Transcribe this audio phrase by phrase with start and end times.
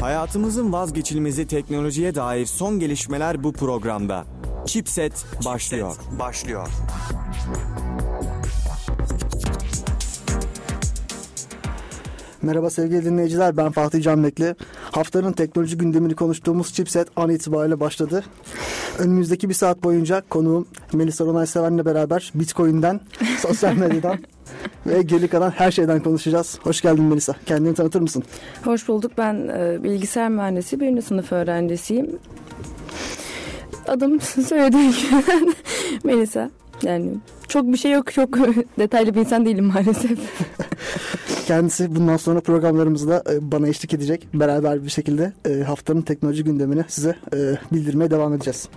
[0.00, 4.24] Hayatımızın vazgeçilmezi teknolojiye dair son gelişmeler bu programda.
[4.66, 5.92] Chipset başlıyor.
[5.92, 6.68] Chipset başlıyor.
[12.42, 14.54] Merhaba sevgili dinleyiciler ben Fatih Canbekli.
[14.90, 18.24] Haftanın teknoloji gündemini konuştuğumuz Chipset an itibariyle başladı.
[18.98, 23.00] Önümüzdeki bir saat boyunca konuğum Melisa Ronay Seven'le beraber Bitcoin'den,
[23.42, 24.18] sosyal medyadan
[24.86, 26.58] ve geri kalan her şeyden konuşacağız.
[26.62, 27.34] Hoş geldin Melisa.
[27.46, 28.22] Kendini tanıtır mısın?
[28.64, 29.12] Hoş bulduk.
[29.18, 32.18] Ben e, bilgisayar mühendisi, birinci sınıf öğrencisiyim.
[33.88, 35.52] Adım söylediğim gibi
[36.04, 36.50] Melisa.
[36.82, 37.14] Yani
[37.48, 38.38] çok bir şey yok, çok
[38.78, 40.18] detaylı bir insan değilim maalesef.
[41.46, 44.28] Kendisi bundan sonra programlarımızda e, bana eşlik edecek.
[44.34, 47.38] Beraber bir şekilde e, haftanın teknoloji gündemini size e,
[47.72, 48.68] bildirmeye devam edeceğiz.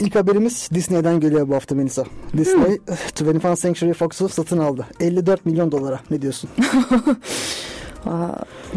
[0.00, 2.04] İlk haberimiz Disney'den geliyor bu hafta Melisa.
[2.36, 2.76] Disney
[3.14, 4.86] 21st Century Fox'u satın aldı.
[5.00, 6.00] 54 milyon dolara.
[6.10, 6.50] Ne diyorsun?
[8.06, 8.28] Aa,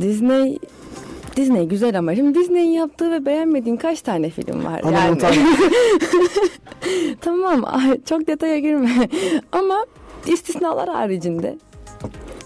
[0.02, 0.59] Disney
[1.38, 4.81] Disney güzel ama şimdi Disney'in yaptığı ve beğenmediğin kaç tane film var?
[4.83, 5.19] Aman yani.
[7.21, 9.09] tamam ay, çok detaya girme
[9.52, 9.85] ama
[10.27, 11.57] istisnalar haricinde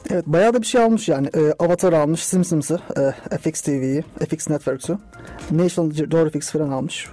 [0.09, 1.29] Evet bayağı da bir şey almış yani.
[1.35, 2.79] Ee, Avatar almış, Simpsons'ı,
[3.31, 4.99] e, FX TV'yi, FX Networks'u,
[5.51, 7.07] National Geographic falan almış.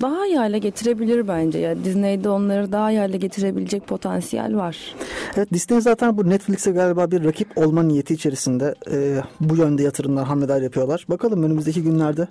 [0.00, 1.58] Daha iyi hale getirebilir bence.
[1.58, 4.94] Ya Disney'de onları daha iyi hale getirebilecek potansiyel var.
[5.36, 10.24] Evet Disney zaten bu Netflix'e galiba bir rakip olma niyeti içerisinde e, bu yönde yatırımlar,
[10.24, 11.06] hamleler yapıyorlar.
[11.08, 12.28] Bakalım önümüzdeki günlerde.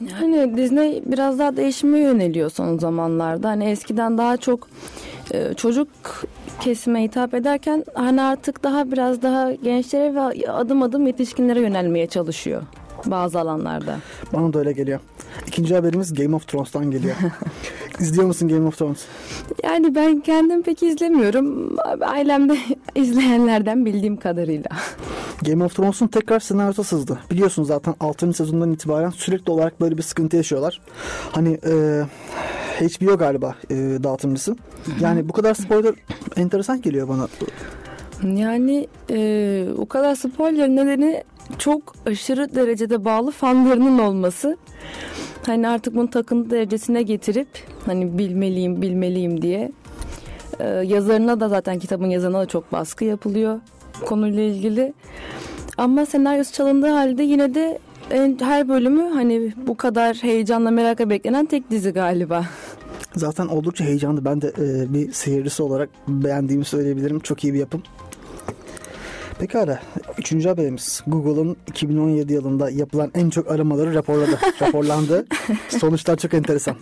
[0.00, 3.48] Yani Disney biraz daha değişime yöneliyor son zamanlarda.
[3.48, 4.68] Hani eskiden daha çok
[5.34, 5.88] e, çocuk
[6.60, 12.62] kesime hitap ederken hani artık daha biraz daha gençlere ve adım adım yetişkinlere yönelmeye çalışıyor
[13.06, 13.96] bazı alanlarda.
[14.32, 15.00] Bana da öyle geliyor.
[15.46, 17.16] İkinci haberimiz Game of Thrones'tan geliyor.
[18.00, 19.04] İzliyor musun Game of Thrones?
[19.64, 21.76] Yani ben kendim pek izlemiyorum.
[22.00, 22.56] Ailemde
[22.94, 24.70] izleyenlerden bildiğim kadarıyla.
[25.42, 27.18] Game of Thrones'un tekrar senaryosu sızdı.
[27.30, 28.32] Biliyorsun zaten 6.
[28.32, 30.80] sezondan itibaren sürekli olarak böyle bir sıkıntı yaşıyorlar.
[31.32, 32.02] Hani e,
[32.80, 34.56] HBO galiba e, dağıtımcısı.
[35.00, 35.94] Yani bu kadar spoiler
[36.36, 37.28] enteresan geliyor bana.
[38.24, 41.24] Yani e, o kadar spoiler nedeni
[41.58, 44.56] çok aşırı derecede bağlı fanlarının olması.
[45.46, 47.48] Hani artık bunu takıntı derecesine getirip
[47.86, 49.72] hani bilmeliyim bilmeliyim diye.
[50.60, 53.60] E, yazarına da zaten kitabın yazarına da çok baskı yapılıyor
[54.06, 54.94] konuyla ilgili.
[55.78, 57.78] Ama senaryosu çalındığı halde yine de
[58.10, 62.44] en, her bölümü hani bu kadar heyecanla merakla beklenen tek dizi galiba.
[63.16, 64.24] Zaten oldukça heyecanlı.
[64.24, 67.20] Ben de e, bir seyircisi olarak beğendiğimi söyleyebilirim.
[67.20, 67.82] Çok iyi bir yapım.
[69.38, 69.80] Pekala.
[70.18, 71.02] Üçüncü haberimiz.
[71.06, 74.38] Google'ın 2017 yılında yapılan en çok aramaları raporladı.
[74.62, 75.26] raporlandı.
[75.68, 76.76] Sonuçlar çok enteresan.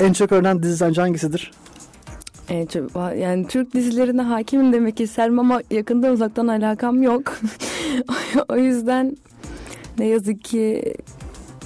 [0.00, 1.52] En çok aranan dizi sence hangisidir?
[2.72, 7.38] Çok, yani Türk dizilerine hakimim demek isterim ama yakından uzaktan alakam yok.
[8.48, 9.16] o yüzden
[9.98, 10.94] ne yazık ki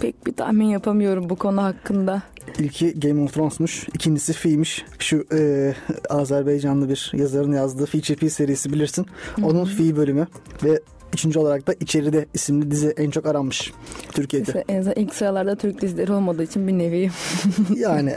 [0.00, 2.22] pek bir tahmin yapamıyorum bu konu hakkında.
[2.58, 3.88] İlki Game of Thrones'muş.
[3.94, 4.84] İkincisi Fi'ymiş.
[4.98, 5.72] Şu e,
[6.08, 9.06] Azerbaycanlı bir yazarın yazdığı Fi Çepi serisi bilirsin.
[9.42, 10.26] Onun Fi bölümü
[10.64, 10.80] ve
[11.14, 13.72] Üçüncü olarak da İçeride isimli dizi en çok aranmış
[14.12, 14.46] Türkiye'de.
[14.46, 17.10] İşte en azından ilk sıralarda Türk dizileri olmadığı için bir nevi.
[17.76, 18.14] yani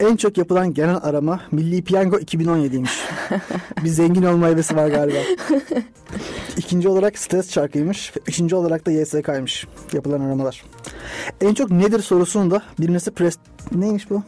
[0.00, 2.90] en çok yapılan genel arama Milli Piyango 2017'ymiş.
[3.84, 5.18] bir zengin olma hevesi var galiba.
[6.56, 8.12] İkinci olarak stres şarkıymış.
[8.26, 10.64] Üçüncü olarak da YSK'ymış yapılan aramalar.
[11.40, 13.38] En çok nedir sorusunu da birincisi pres...
[13.72, 14.22] Neymiş bu?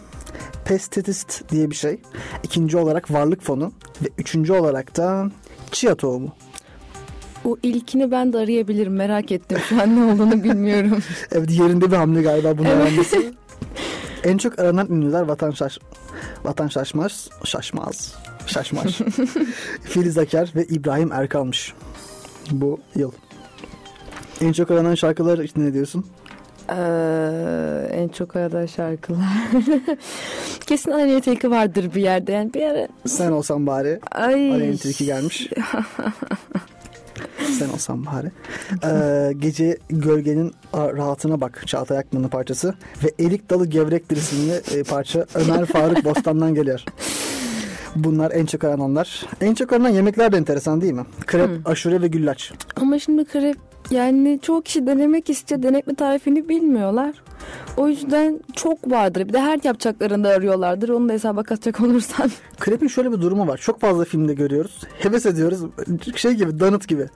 [0.64, 2.00] Pestetist diye bir şey.
[2.42, 3.72] İkinci olarak varlık fonu.
[4.03, 5.31] Ve üçüncü olarak da
[5.72, 6.34] chia tohumu.
[7.44, 11.03] O ilkini ben de arayabilirim merak ettim şu an ne olduğunu bilmiyorum.
[11.32, 13.32] evet yerinde bir hamle galiba bunun öğrenmesi.
[14.25, 15.78] en çok aranan ünlüler Vatan, Şaş...
[16.44, 18.15] Vatan Şaşmaz, Şaşmaz,
[18.47, 18.86] Şaşmaz,
[19.82, 21.75] Filiz Aker ve İbrahim Erkal'mış
[22.50, 23.12] bu yıl.
[24.41, 26.06] En çok aranan şarkılar için ne diyorsun?
[26.70, 29.18] Ee, en çok aranan şarkılar.
[30.66, 32.32] Kesin Aleyna Tilki vardır bir yerde.
[32.32, 32.88] Yani bir yere...
[33.06, 34.00] Sen olsan bari.
[34.10, 34.52] Ay.
[34.52, 35.48] Aleyna Tilki gelmiş.
[37.59, 38.30] Sen olsan bari.
[38.84, 42.74] Ee, gece Gölgenin Rahatına Bak Çağatay Akman'ın parçası
[43.04, 46.84] ve Erik Dalı Gevrektir isimli e, parça Ömer Faruk Bostan'dan geliyor.
[47.97, 49.26] Bunlar en çok arananlar.
[49.41, 51.04] En çok aranan yemekler de enteresan değil mi?
[51.26, 51.60] Krep, hmm.
[51.64, 52.53] aşure ve güllaç.
[52.76, 53.56] Ama şimdi krep
[53.91, 55.63] yani çoğu kişi denemek istiyor.
[55.63, 57.15] Denetme tarifini bilmiyorlar.
[57.77, 59.28] O yüzden çok vardır.
[59.28, 60.89] Bir de her yapacaklarında arıyorlardır.
[60.89, 62.30] Onu da hesaba katacak olursan.
[62.59, 63.59] Krepin şöyle bir durumu var.
[63.59, 64.80] Çok fazla filmde görüyoruz.
[64.98, 65.60] Heves ediyoruz.
[66.16, 67.07] Şey gibi, donut gibi.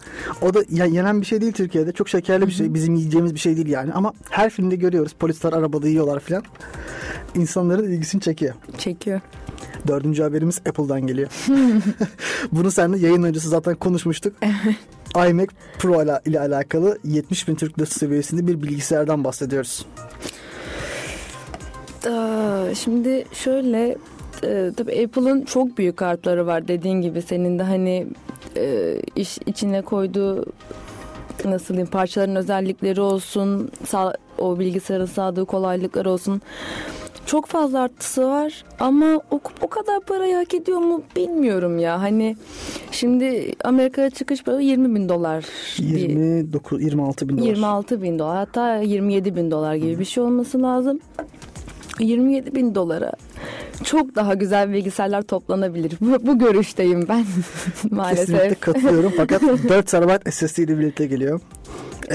[0.42, 1.92] O da ya, yenen bir şey değil Türkiye'de.
[1.92, 2.74] Çok şekerli bir şey.
[2.74, 3.92] Bizim yiyeceğimiz bir şey değil yani.
[3.92, 5.12] Ama her filmde görüyoruz.
[5.12, 6.42] Polisler arabada yiyorlar falan.
[7.34, 8.54] İnsanların ilgisini çekiyor.
[8.78, 9.20] Çekiyor.
[9.88, 11.28] Dördüncü haberimiz Apple'dan geliyor.
[12.52, 14.36] Bunu seninle yayın öncesi zaten konuşmuştuk.
[15.16, 15.48] iMac
[15.78, 19.86] Pro ile, alakalı 70 bin Türk lirası seviyesinde bir bilgisayardan bahsediyoruz.
[22.06, 23.96] Aa, şimdi şöyle
[24.44, 28.06] e, tabii Apple'ın çok büyük kartları var dediğin gibi senin de hani
[28.56, 30.44] e, iş içine koyduğu
[31.44, 33.70] nasıl diyeyim parçaların özellikleri olsun
[34.38, 36.42] o bilgisayarın sağladığı kolaylıklar olsun
[37.26, 42.36] çok fazla artısı var ama o, o kadar parayı hak ediyor mu bilmiyorum ya hani
[42.90, 45.44] şimdi Amerika'ya çıkış parası 20 bin dolar
[45.78, 47.46] bir- 29, 26 bin dolar.
[47.46, 51.00] 26 bin dolar hatta 27 bin dolar gibi bir şey olması lazım.
[52.00, 53.12] 27 bin dolara
[53.84, 55.92] çok daha güzel bilgisayarlar toplanabilir.
[56.00, 57.24] Bu, bu görüşteyim ben
[57.64, 58.60] Kesinlikle maalesef.
[58.60, 61.40] katılıyorum fakat 4 TB SSD ile birlikte geliyor.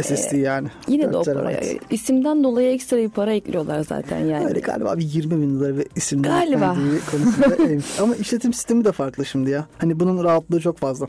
[0.04, 0.68] SSD yani.
[0.68, 1.60] Ee, Yine de o 4 paraya
[1.90, 4.46] isimden dolayı ekstra bir para ekliyorlar zaten yani.
[4.46, 6.78] Öyle galiba bir 20 bin dolar ve isimden Galiba.
[7.12, 7.82] konusunda.
[8.04, 9.68] Ama işletim sistemi de farklı şimdi ya.
[9.78, 11.08] Hani bunun rahatlığı çok fazla.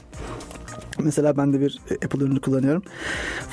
[1.02, 2.82] Mesela ben de bir e, Apple ürünü kullanıyorum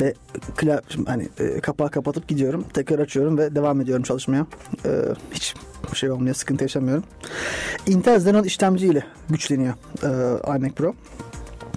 [0.02, 0.14] ve
[0.56, 2.66] klavye hani e, kapağı kapatıp gidiyorum.
[2.74, 4.48] Tekrar açıyorum ve devam ediyorum çalışmaya.
[4.86, 4.90] E,
[5.34, 5.54] hiç
[5.94, 7.04] şey olmuyor, sıkıntı yaşamıyorum.
[7.88, 9.74] Intel Xenon işlemciyle güçleniyor
[10.04, 10.08] e,
[10.58, 10.94] iMac Pro.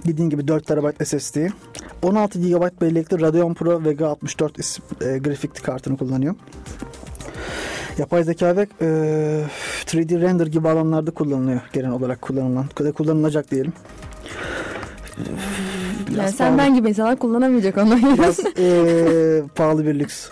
[0.07, 1.37] Dediğim gibi 4 TB SSD.
[2.01, 6.35] 16 GB bellekli Radeon Pro Vega 64 isim, e, grafik kartını kullanıyor.
[7.97, 8.85] Yapay zeka ve e,
[9.85, 12.65] 3D render gibi alanlarda kullanılıyor genel olarak kullanılan.
[12.97, 13.73] Kullanılacak diyelim.
[15.17, 15.37] yani
[16.09, 16.57] Biraz sen pahalı.
[16.57, 17.97] ben gibi insanlar kullanamayacak onu.
[18.17, 20.29] Biraz e, pahalı bir lüks.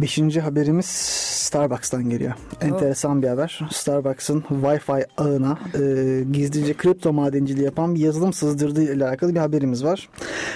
[0.00, 2.32] Beşinci haberimiz Starbucks'tan geliyor.
[2.60, 3.60] Enteresan bir haber.
[3.72, 9.84] Starbucks'ın Wi-Fi ağına e, gizlice kripto madenciliği yapan bir yazılım sızdırdığı ile alakalı bir haberimiz
[9.84, 10.08] var.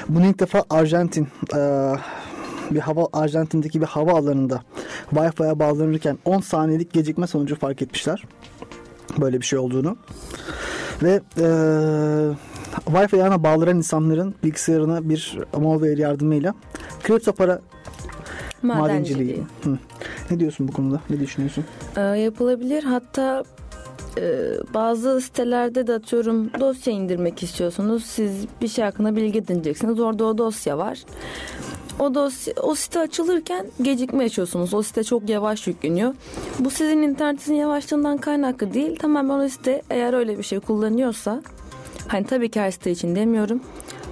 [0.09, 1.93] Bunu ilk defa Arjantin e,
[2.71, 4.63] bir hava Arjantin'deki bir hava alanında
[5.11, 8.25] Wi-Fi'ye bağlanırken 10 saniyelik gecikme sonucu fark etmişler.
[9.19, 9.97] Böyle bir şey olduğunu.
[11.03, 11.47] Ve e,
[12.87, 16.55] Wi-Fi ağına bağlanan insanların bilgisayarına bir malware yardımıyla
[17.03, 17.61] kripto para
[18.63, 19.27] madenciliği.
[19.27, 19.77] Madenciliği.
[19.77, 19.79] Hı.
[20.31, 21.01] Ne diyorsun bu konuda?
[21.11, 21.65] Ne düşünüyorsun?
[21.97, 22.85] Ee, yapılabilir.
[22.85, 23.45] Hatta
[24.19, 24.23] e,
[24.75, 28.05] bazı sitelerde de atıyorum dosya indirmek istiyorsunuz.
[28.05, 30.01] Siz bir şey hakkında bilgi edineceksiniz.
[30.01, 30.99] Orada o dosya var.
[31.99, 34.75] O dosya, o site açılırken gecikme yaşıyorsunuz.
[34.75, 36.15] O site çok yavaş yükleniyor.
[36.59, 38.97] Bu sizin internetinizin yavaşlığından kaynaklı değil.
[38.97, 41.43] Tamamen o site eğer öyle bir şey kullanıyorsa
[42.09, 43.61] hani tabii ki her site için demiyorum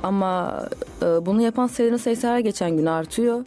[0.03, 0.63] ama
[1.03, 3.45] e, bunu yapan sitelerin sayısı her geçen gün artıyor.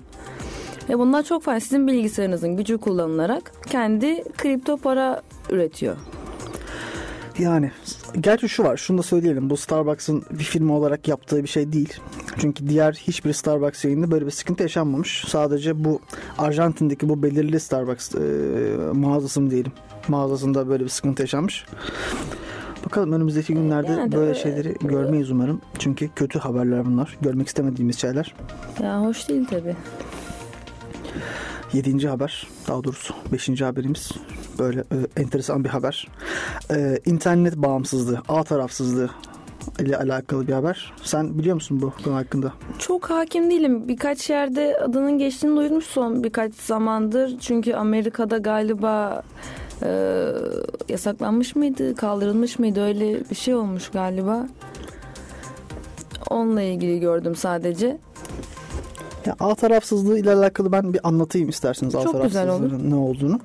[0.90, 5.96] Ve bunlar çok fazla sizin bilgisayarınızın gücü kullanılarak kendi kripto para üretiyor.
[7.40, 7.72] Yani
[8.22, 11.94] gerçi şu var şunu da söyleyelim bu Starbucks'ın bir firma olarak yaptığı bir şey değil.
[12.38, 15.24] Çünkü diğer hiçbir Starbucks yayında böyle bir sıkıntı yaşanmamış.
[15.28, 16.00] Sadece bu
[16.38, 18.20] Arjantin'deki bu belirli Starbucks e,
[18.94, 19.72] mağazası mı diyelim
[20.08, 21.66] mağazasında böyle bir sıkıntı yaşanmış.
[22.86, 24.40] Bakalım önümüzdeki günlerde Yani böyle öyle.
[24.40, 25.62] şeyleri görmeyiz umarım.
[25.80, 27.18] Çünkü kötü haberler bunlar.
[27.22, 28.36] Görmek istemediğimiz şeyler.
[28.84, 29.76] Ya hoş değil tabii.
[31.74, 34.12] Yedinci haber daha doğrusu beşinci haberimiz
[34.60, 36.08] böyle e, enteresan bir haber.
[36.72, 39.10] E, internet bağımsızlığı, ağ tarafsızlığı
[39.80, 40.94] ile alakalı bir haber.
[41.04, 42.54] Sen biliyor musun bu konu hakkında?
[42.80, 43.88] Çok hakim değilim.
[43.88, 47.40] Birkaç yerde adının geçtiğini duydum son birkaç zamandır.
[47.40, 49.24] Çünkü Amerika'da galiba
[49.84, 50.26] e,
[50.90, 54.48] yasaklanmış mıydı, kaldırılmış mıydı öyle bir şey olmuş galiba.
[56.30, 57.98] Onunla ilgili gördüm sadece.
[59.26, 62.30] Ya ağ tarafsızlığı ile alakalı ben bir anlatayım isterseniz ağ Çok olur.
[62.30, 63.40] tarafsızlığının ne olduğunu.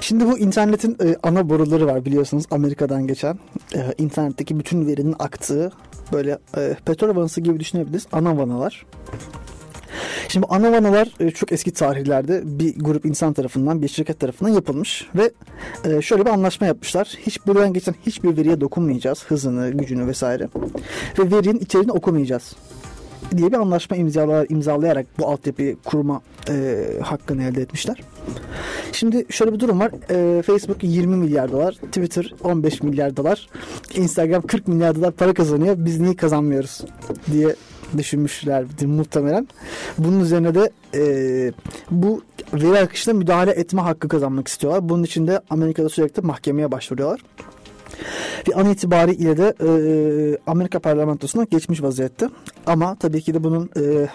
[0.00, 3.38] Şimdi bu internetin e, ana boruları var biliyorsunuz Amerika'dan geçen.
[3.74, 5.72] E, internetteki bütün verinin aktığı
[6.12, 8.06] böyle e, petrol vanası gibi düşünebiliriz.
[8.12, 8.86] Ana vanalar.
[10.28, 15.06] Şimdi ana vanalar e, çok eski tarihlerde bir grup insan tarafından bir şirket tarafından yapılmış
[15.14, 15.30] ve
[15.84, 17.14] e, şöyle bir anlaşma yapmışlar.
[17.26, 19.24] Hiç buradan geçen hiçbir veriye dokunmayacağız.
[19.24, 20.48] Hızını, gücünü vesaire.
[21.18, 22.56] Ve verinin içeriğini okumayacağız
[23.36, 28.02] diye bir anlaşma imzalar, imzalayarak bu altyapıyı kurma e, hakkını elde etmişler.
[28.92, 29.90] Şimdi şöyle bir durum var.
[30.10, 33.48] E, Facebook 20 milyar dolar, Twitter 15 milyar dolar,
[33.94, 35.74] Instagram 40 milyar dolar para kazanıyor.
[35.78, 36.80] Biz niye kazanmıyoruz
[37.32, 37.56] diye
[37.98, 39.48] düşünmüşlerdir muhtemelen.
[39.98, 41.52] Bunun üzerine de e,
[41.90, 42.22] bu
[42.54, 44.88] veri akışına müdahale etme hakkı kazanmak istiyorlar.
[44.88, 47.20] Bunun için de Amerika'da sürekli mahkemeye başvuruyorlar.
[48.48, 49.70] Ve an itibariyle de e,
[50.46, 52.28] Amerika parlamentosuna geçmiş vaziyette.
[52.66, 54.08] Ama tabii ki de bunun e,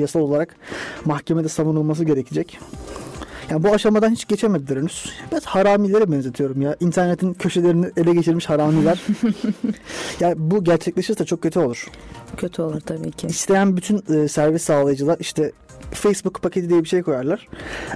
[0.00, 0.56] yasal olarak
[1.04, 2.58] mahkemede savunulması gerekecek.
[3.50, 5.12] Yani bu aşamadan hiç geçemediler henüz.
[5.32, 6.76] Biraz haramilere benzetiyorum ya.
[6.80, 9.02] İnternetin köşelerini ele geçirmiş haramiler.
[10.20, 11.90] yani bu gerçekleşirse çok kötü olur.
[12.36, 13.26] Kötü olur tabii ki.
[13.26, 15.52] İsteyen bütün e, servis sağlayıcılar işte
[15.90, 17.48] Facebook paketi diye bir şey koyarlar.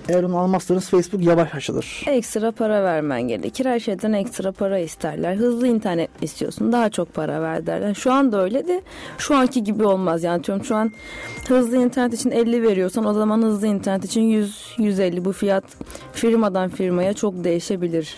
[0.09, 2.05] Eğer onu almazsanız Facebook yavaş açılır.
[2.07, 3.67] Ekstra para vermen gerekir.
[3.67, 5.37] Her şeyden ekstra para isterler.
[5.37, 6.73] Hızlı internet istiyorsun.
[6.73, 7.95] Daha çok para ver derler.
[7.95, 8.83] Şu anda öyle de
[9.19, 10.23] şu anki gibi olmaz.
[10.23, 10.93] Yani diyorum şu an
[11.49, 15.65] hızlı internet için 50 veriyorsan o zaman hızlı internet için 100 150 bu fiyat
[16.13, 18.15] firmadan firmaya çok değişebilir.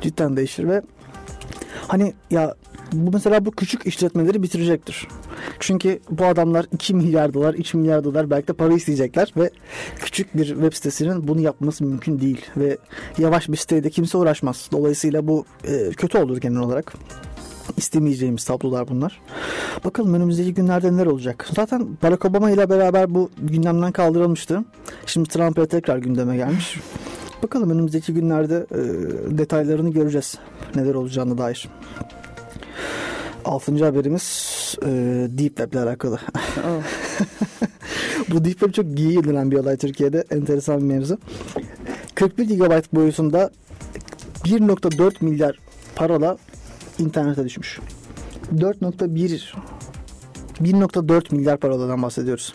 [0.00, 0.82] Cidden değişir ve
[1.88, 2.54] hani ya
[2.94, 5.08] bu mesela bu küçük işletmeleri bitirecektir.
[5.60, 9.50] Çünkü bu adamlar 2 milyar dolar, 3 milyar dolar belki de para isteyecekler ve
[9.96, 12.78] küçük bir web sitesinin bunu yapması mümkün değil ve
[13.18, 14.68] yavaş bir sitede kimse uğraşmaz.
[14.72, 16.94] Dolayısıyla bu e, kötü olur genel olarak.
[17.76, 19.20] İstemeyeceğimiz tablolar bunlar.
[19.84, 21.48] Bakalım önümüzdeki günlerde neler olacak.
[21.56, 24.64] Zaten Barack Obama ile beraber bu gündemden kaldırılmıştı.
[25.06, 26.80] Şimdi Trump'a tekrar gündeme gelmiş.
[27.42, 28.78] Bakalım önümüzdeki günlerde e,
[29.38, 30.38] detaylarını göreceğiz.
[30.74, 31.68] Neler olacağına dair.
[33.44, 34.86] Altıncı haberimiz e,
[35.30, 36.18] Deep Web ile alakalı.
[36.58, 36.82] Oh.
[38.30, 40.24] Bu Deep Web çok giyiye edilen bir olay Türkiye'de.
[40.30, 41.18] Enteresan bir mevzu.
[42.14, 43.50] 41 GB boyutunda
[44.44, 45.58] 1.4 milyar
[45.96, 46.36] parola
[46.98, 47.80] internete düşmüş.
[48.56, 49.54] 4.1
[50.60, 52.54] 1.4 milyar paroladan bahsediyoruz.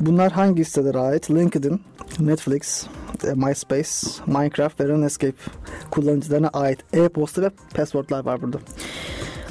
[0.00, 1.30] Bunlar hangi sitelere ait?
[1.30, 1.80] LinkedIn,
[2.20, 2.86] Netflix,
[3.24, 3.90] e, MySpace,
[4.26, 5.36] Minecraft ve Runescape
[5.90, 8.58] kullanıcılarına ait e-posta ve passwordlar var burada.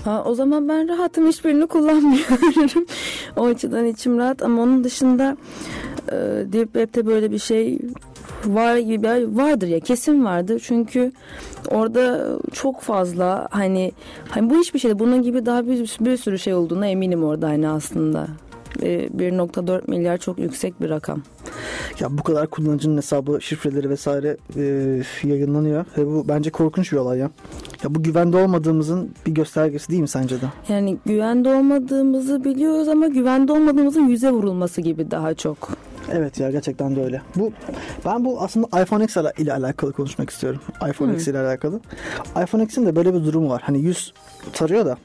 [0.06, 2.86] Ha, o zaman ben rahatım hiçbirini kullanmıyorum.
[3.38, 5.38] o açıdan içim rahat ama onun dışında
[6.08, 6.15] e,
[6.53, 7.79] Deep Web'de böyle bir şey
[8.46, 11.12] var gibi vardır ya kesin vardır çünkü
[11.72, 13.91] orada çok fazla hani
[14.29, 17.70] hani bu hiçbir şey bunun gibi daha bir, bir sürü şey olduğuna eminim orada hani
[17.70, 18.27] aslında.
[18.82, 21.22] E, 1.4 milyar çok yüksek bir rakam.
[22.00, 24.62] Ya bu kadar kullanıcının hesabı, şifreleri vesaire e,
[25.24, 25.86] yayınlanıyor.
[25.98, 27.32] Ve bu bence korkunç bir olay ya.
[27.84, 30.46] Ya bu güvende olmadığımızın bir göstergesi değil mi sence de?
[30.70, 35.70] Yani güvende olmadığımızı biliyoruz ama güvende olmadığımızın yüze vurulması gibi daha çok.
[36.12, 37.22] Evet ya gerçekten de öyle.
[37.36, 37.52] Bu
[38.06, 40.62] ben bu aslında iPhone X ile- alakalı konuşmak istiyorum.
[40.90, 41.16] iPhone Hı.
[41.16, 41.80] X ile alakalı.
[42.44, 43.62] iPhone X'in de böyle bir durumu var.
[43.66, 44.14] Hani yüz
[44.54, 44.98] tarıyor da.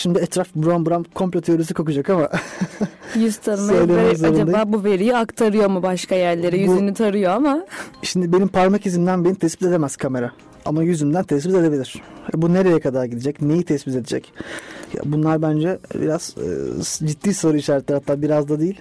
[0.00, 2.28] Şimdi etraf buram buram komplo teorisi kokacak ama
[3.14, 4.22] Yüz zorundayım.
[4.34, 6.56] acaba bu veriyi aktarıyor mu başka yerlere?
[6.56, 7.66] Bu- Yüzünü tarıyor ama
[8.02, 10.30] şimdi benim parmak izimden beni tespit edemez kamera.
[10.64, 12.02] Ama yüzümden tespit edebilir.
[12.34, 13.42] Bu nereye kadar gidecek?
[13.42, 14.32] Neyi tespit edecek?
[14.94, 16.34] Ya bunlar bence biraz
[17.02, 18.80] e, ciddi soru işaretleri hatta biraz da değil.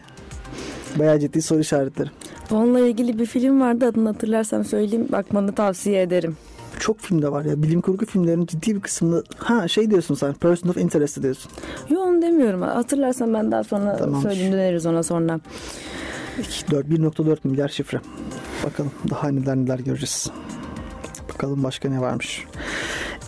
[0.99, 2.09] Bayağı ciddi soru işaretleri.
[2.51, 6.37] onunla ilgili bir film vardı adını hatırlarsam söyleyeyim bakmanı tavsiye ederim.
[6.79, 7.63] Çok filmde var ya.
[7.63, 11.51] Bilim kurgu filmlerinin ciddi bir kısmında ha şey diyorsun sen person of interest diyorsun.
[11.89, 14.21] Yo onu demiyorum hatırlarsan ben daha sonra Tamam.
[14.21, 15.39] söyleyeyim döneriz ona sonra.
[16.71, 18.01] 4 1.4 milyar şifre.
[18.65, 20.27] Bakalım daha neler neler göreceğiz.
[21.33, 22.45] Bakalım başka ne varmış.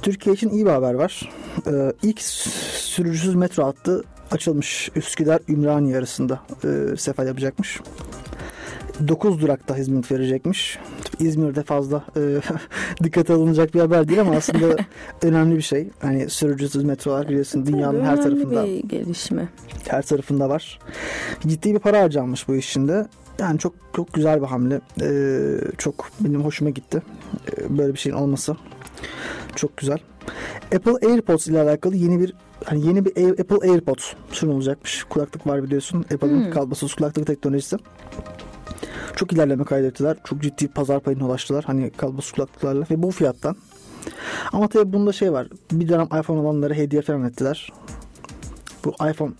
[0.01, 1.29] Türkiye için iyi bir haber var.
[1.67, 4.89] Ee, ilk sürücüsüz metro hattı açılmış.
[4.95, 7.79] Üsküdar Ümraniye arasında e, sefer yapacakmış.
[9.07, 10.79] 9 durakta hizmet verecekmiş.
[11.21, 12.21] İzmir'de fazla e,
[13.03, 14.75] dikkate alınacak bir haber değil ama aslında
[15.21, 15.89] önemli bir şey.
[16.01, 19.49] Hani sürücüsüz metrolar biliyorsun dünyanın her tarafında bir gelişme.
[19.89, 20.79] her tarafında var.
[21.47, 23.07] Ciddi bir para harcanmış bu iş içinde.
[23.39, 24.81] Yani çok çok güzel bir hamle.
[25.01, 27.01] Ee, çok benim hoşuma gitti.
[27.57, 28.55] Ee, böyle bir şeyin olması
[29.55, 29.97] çok güzel.
[30.75, 32.33] Apple AirPods ile alakalı yeni bir
[32.65, 35.03] hani yeni bir Apple AirPods sunulacakmış.
[35.03, 36.05] Kulaklık var biliyorsun.
[36.13, 36.51] Apple'ın Hmm.
[36.51, 37.77] kablosuz kulaklık teknolojisi.
[39.15, 40.17] Çok ilerleme kaydettiler.
[40.23, 41.63] Çok ciddi pazar payına ulaştılar.
[41.63, 43.55] Hani kablosuz kulaklıklarla ve bu fiyattan.
[44.53, 45.47] Ama tabii bunda şey var.
[45.71, 47.69] Bir dönem iPhone olanlara hediye falan ettiler.
[48.85, 49.31] Bu iPhone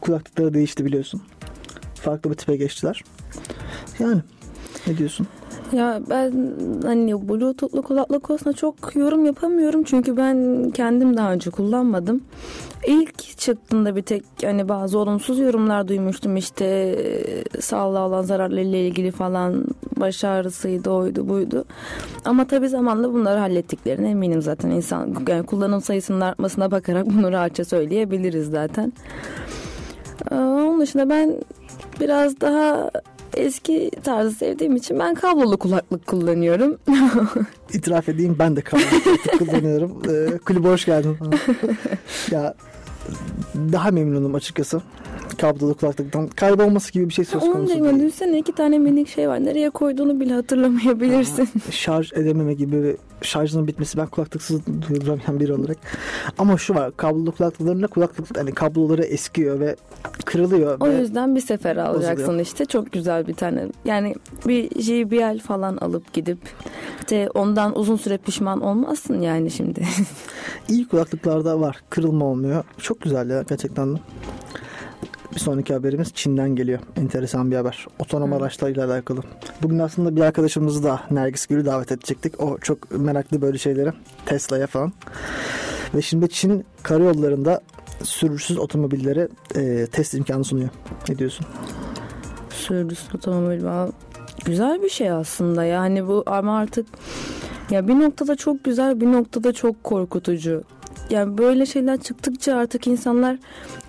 [0.00, 1.22] kulaklıkları değişti biliyorsun.
[1.94, 3.04] Farklı bir tipe geçtiler.
[3.98, 4.20] Yani
[4.86, 5.26] ne diyorsun?
[5.72, 6.32] Ya ben
[6.82, 12.24] hani Bluetooth'lu kulaklık konusunda çok yorum yapamıyorum çünkü ben kendim daha önce kullanmadım.
[12.86, 19.10] İlk çıktığında bir tek hani bazı olumsuz yorumlar duymuştum işte e, sağlığa olan zararlarıyla ilgili
[19.10, 19.64] falan
[19.96, 21.64] baş ağrısıydı oydu buydu.
[22.24, 27.64] Ama tabii zamanla bunları hallettiklerine eminim zaten insan yani kullanım sayısının artmasına bakarak bunu rahatça
[27.64, 28.92] söyleyebiliriz zaten.
[30.30, 31.34] Onun dışında ben
[32.00, 32.90] biraz daha
[33.36, 36.78] eski tarzı sevdiğim için ben kablolu kulaklık kullanıyorum.
[37.72, 40.02] İtiraf edeyim ben de kablo kulaklık kullanıyorum.
[40.10, 41.16] Ee, kulübe hoş geldin.
[42.30, 42.54] ya
[43.72, 44.82] daha memnunum açıkçası.
[45.38, 46.28] Kablolu kulaklıktan.
[46.28, 47.84] Kaybolması gibi bir şey söz konusu değil.
[47.84, 47.94] değil.
[47.94, 49.44] Düşünsene iki tane minik şey var.
[49.44, 51.48] Nereye koyduğunu bile hatırlamayabilirsin.
[51.70, 55.76] Şarj edememe gibi şarjının bitmesi ben kulaklıksız durduramayan biri olarak.
[56.38, 59.76] Ama şu var kablolu kulaklıklarında kulaklık hani kabloları eskiyor ve
[60.24, 60.76] kırılıyor.
[60.80, 62.44] O ve yüzden bir sefer alacaksın Bozuluyor.
[62.46, 62.64] işte.
[62.64, 63.68] Çok güzel bir tane.
[63.84, 64.14] Yani
[64.48, 66.38] bir JBL falan alıp gidip
[67.10, 69.86] de ondan uzun süre pişman olmazsın yani şimdi.
[70.68, 71.80] iyi kulaklıklarda var.
[71.90, 72.64] Kırılma olmuyor.
[72.78, 73.98] Çok güzel ya gerçekten.
[75.34, 76.78] Bir sonraki haberimiz Çin'den geliyor.
[76.96, 77.86] Enteresan bir haber.
[77.98, 79.20] Otonom araçlarıyla alakalı.
[79.62, 82.40] Bugün aslında bir arkadaşımızı da Nergis Gül'ü davet edecektik.
[82.40, 83.92] O çok meraklı böyle şeylere.
[84.26, 84.92] Tesla'ya falan.
[85.94, 87.60] Ve şimdi Çin karayollarında
[88.02, 90.68] sürücüsüz otomobillere e, test imkanı sunuyor.
[91.08, 91.46] Ne diyorsun?
[92.50, 93.92] Sürücüsüz otomobil va-
[94.44, 96.86] güzel bir şey aslında yani bu ama artık
[97.70, 100.62] ya bir noktada çok güzel bir noktada çok korkutucu.
[101.10, 103.36] Yani böyle şeyler çıktıkça artık insanlar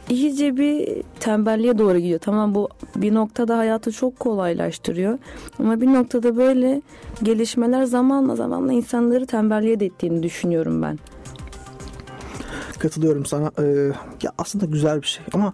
[0.10, 2.20] iyice bir tembelliğe doğru gidiyor.
[2.20, 5.18] Tamam bu bir noktada hayatı çok kolaylaştırıyor.
[5.60, 6.82] Ama bir noktada böyle
[7.24, 11.00] gelişmeler zamanla zamanla insanları tembelliğe de ettiğini düşünüyorum ben.
[12.80, 13.52] Katılıyorum sana.
[13.60, 13.92] Ee,
[14.24, 15.54] ya aslında güzel bir şey ama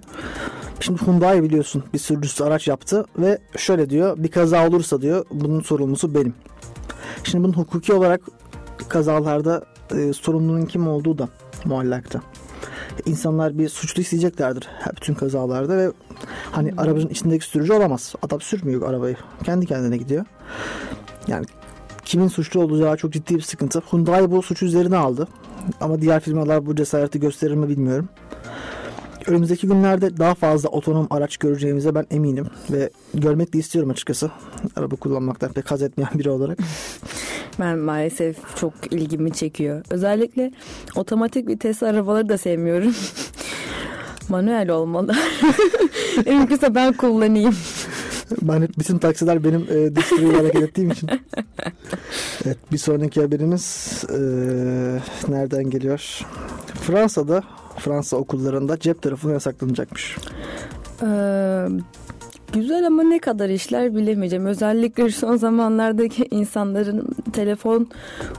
[0.80, 5.62] şimdi Hyundai biliyorsun bir sürücüsüz araç yaptı ve şöyle diyor bir kaza olursa diyor bunun
[5.62, 6.34] sorumlusu benim.
[7.24, 8.22] Şimdi bunun hukuki olarak
[8.90, 9.64] kazalarda
[9.96, 11.30] e, sorumlunun kim olduğu da
[11.68, 12.22] muallakta.
[13.06, 15.92] İnsanlar bir suçlu isteyeceklerdir bütün kazalarda ve
[16.52, 18.16] hani arabanın içindeki sürücü olamaz.
[18.22, 19.16] Adam sürmüyor arabayı.
[19.44, 20.26] Kendi kendine gidiyor.
[21.28, 21.46] Yani
[22.06, 23.80] kimin suçlu olacağı çok ciddi bir sıkıntı.
[23.92, 25.28] Hyundai bu suçu üzerine aldı.
[25.82, 28.10] Ama diğer firmalar bu cesareti gösterir mi bilmiyorum.
[29.28, 34.32] Önümüzdeki günlerde daha fazla otonom araç göreceğimize ben eminim ve görmek de istiyorum açıkçası.
[34.76, 36.58] Araba kullanmaktan pek haz etmeyen biri olarak.
[37.60, 39.84] Ben maalesef çok ilgimi çekiyor.
[39.90, 40.52] Özellikle
[40.96, 42.96] otomatik vites arabaları da sevmiyorum.
[44.30, 45.16] Manuel olmalı.
[46.26, 47.56] Mümkünse ben kullanayım.
[48.42, 51.10] Ben bütün taksiler benim e, dışarıya hareket ettiğim için.
[52.46, 54.20] Evet bir sonraki haberimiz e,
[55.28, 56.22] nereden geliyor?
[56.82, 57.44] Fransa'da
[57.78, 60.18] Fransa okullarında cep telefonu yasaklanacakmış.
[61.04, 61.68] Ee,
[62.54, 64.46] güzel ama ne kadar işler bilemeyeceğim.
[64.46, 67.88] Özellikle son zamanlardaki insanların telefon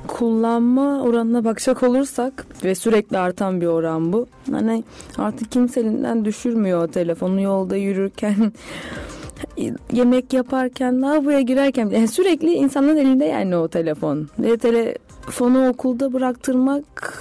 [0.07, 4.27] kullanma oranına bakacak olursak ve sürekli artan bir oran bu.
[4.51, 4.85] Hani
[5.19, 8.53] artık kimse elinden düşürmüyor o telefonu yolda yürürken
[9.93, 17.15] yemek yaparken lavaboya girerken yani sürekli insanların elinde yani o telefon ve telefonu okulda bıraktırmak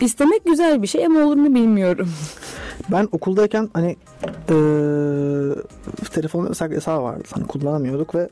[0.00, 2.08] istemek güzel bir şey ama olur mu bilmiyorum.
[2.92, 3.96] Ben okuldayken hani
[4.48, 4.56] e,
[6.12, 7.24] telefon yasak yasağı vardı.
[7.34, 8.28] Hani kullanamıyorduk ve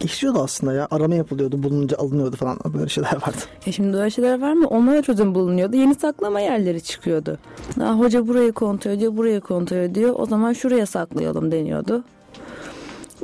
[0.00, 0.88] işliyordu aslında ya.
[0.90, 2.58] Arama yapılıyordu, bulununca alınıyordu falan.
[2.74, 3.36] Böyle şeyler vardı.
[3.66, 4.68] E şimdi öyle şeyler var mı?
[4.68, 5.76] Onlara çözüm bulunuyordu.
[5.76, 7.38] Yeni saklama yerleri çıkıyordu.
[7.78, 10.14] Ha, hoca burayı kontrol ediyor, burayı kontrol ediyor.
[10.18, 12.04] O zaman şuraya saklayalım deniyordu.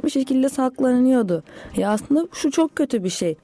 [0.05, 1.43] Bir şekilde saklanıyordu.
[1.77, 3.37] Ya aslında şu çok kötü bir şey.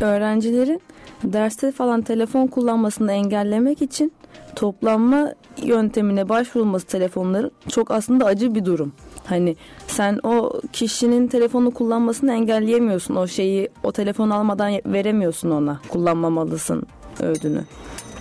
[0.00, 0.80] Öğrencilerin
[1.24, 4.12] derste falan telefon kullanmasını engellemek için
[4.56, 8.92] toplanma yöntemine başvurulması telefonların çok aslında acı bir durum.
[9.24, 13.16] Hani sen o kişinin telefonu kullanmasını engelleyemiyorsun.
[13.16, 15.80] O şeyi o telefon almadan veremiyorsun ona.
[15.88, 16.86] Kullanmamalısın
[17.20, 17.64] ödünü.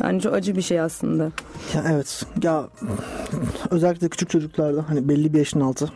[0.04, 1.24] Yani çok acı bir şey aslında.
[1.74, 2.26] Ya evet.
[2.44, 2.70] Ya
[3.72, 5.92] özellikle küçük çocuklarda hani belli bir yaşın altı.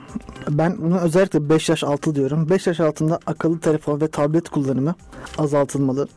[0.50, 2.50] Ben buna özellikle 5 yaş altı diyorum.
[2.50, 4.96] 5 yaş altında akıllı telefon ve tablet kullanımı
[5.38, 6.08] azaltılmalı.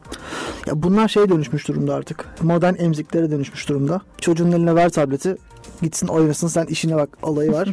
[0.66, 2.26] Ya bunlar şeye dönüşmüş durumda artık.
[2.42, 4.00] Modern emziklere dönüşmüş durumda.
[4.20, 5.36] Çocuğun eline ver tableti.
[5.82, 7.68] Gitsin oynasın sen işine bak olayı var.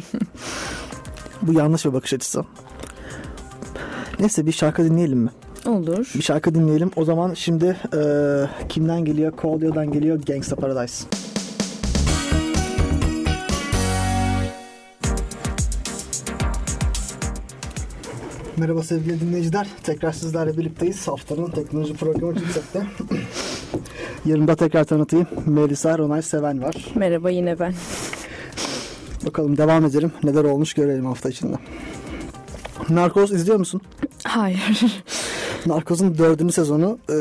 [1.42, 2.44] Bu yanlış bir bakış açısı.
[4.20, 5.30] Neyse bir şarkı dinleyelim mi?
[5.68, 6.12] Olur.
[6.14, 6.90] Bir şarkı dinleyelim.
[6.96, 8.00] O zaman şimdi e,
[8.68, 9.32] kimden geliyor?
[9.42, 10.20] Coldio'dan geliyor.
[10.26, 11.04] Gangsta Paradise.
[18.56, 19.66] Merhaba sevgili dinleyiciler.
[19.82, 21.08] Tekrar sizlerle birlikteyiz.
[21.08, 22.82] Haftanın teknoloji programı Chipset'te.
[24.24, 25.26] Yanımda tekrar tanıtayım.
[25.46, 26.74] Melisa Ronay Seven var.
[26.94, 27.74] Merhaba yine ben.
[29.26, 30.12] Bakalım devam edelim.
[30.22, 31.56] Neler olmuş görelim hafta içinde.
[32.88, 33.80] Narkoz izliyor musun?
[34.24, 35.02] Hayır.
[35.66, 37.14] Narkoz'un dördüncü sezonu e,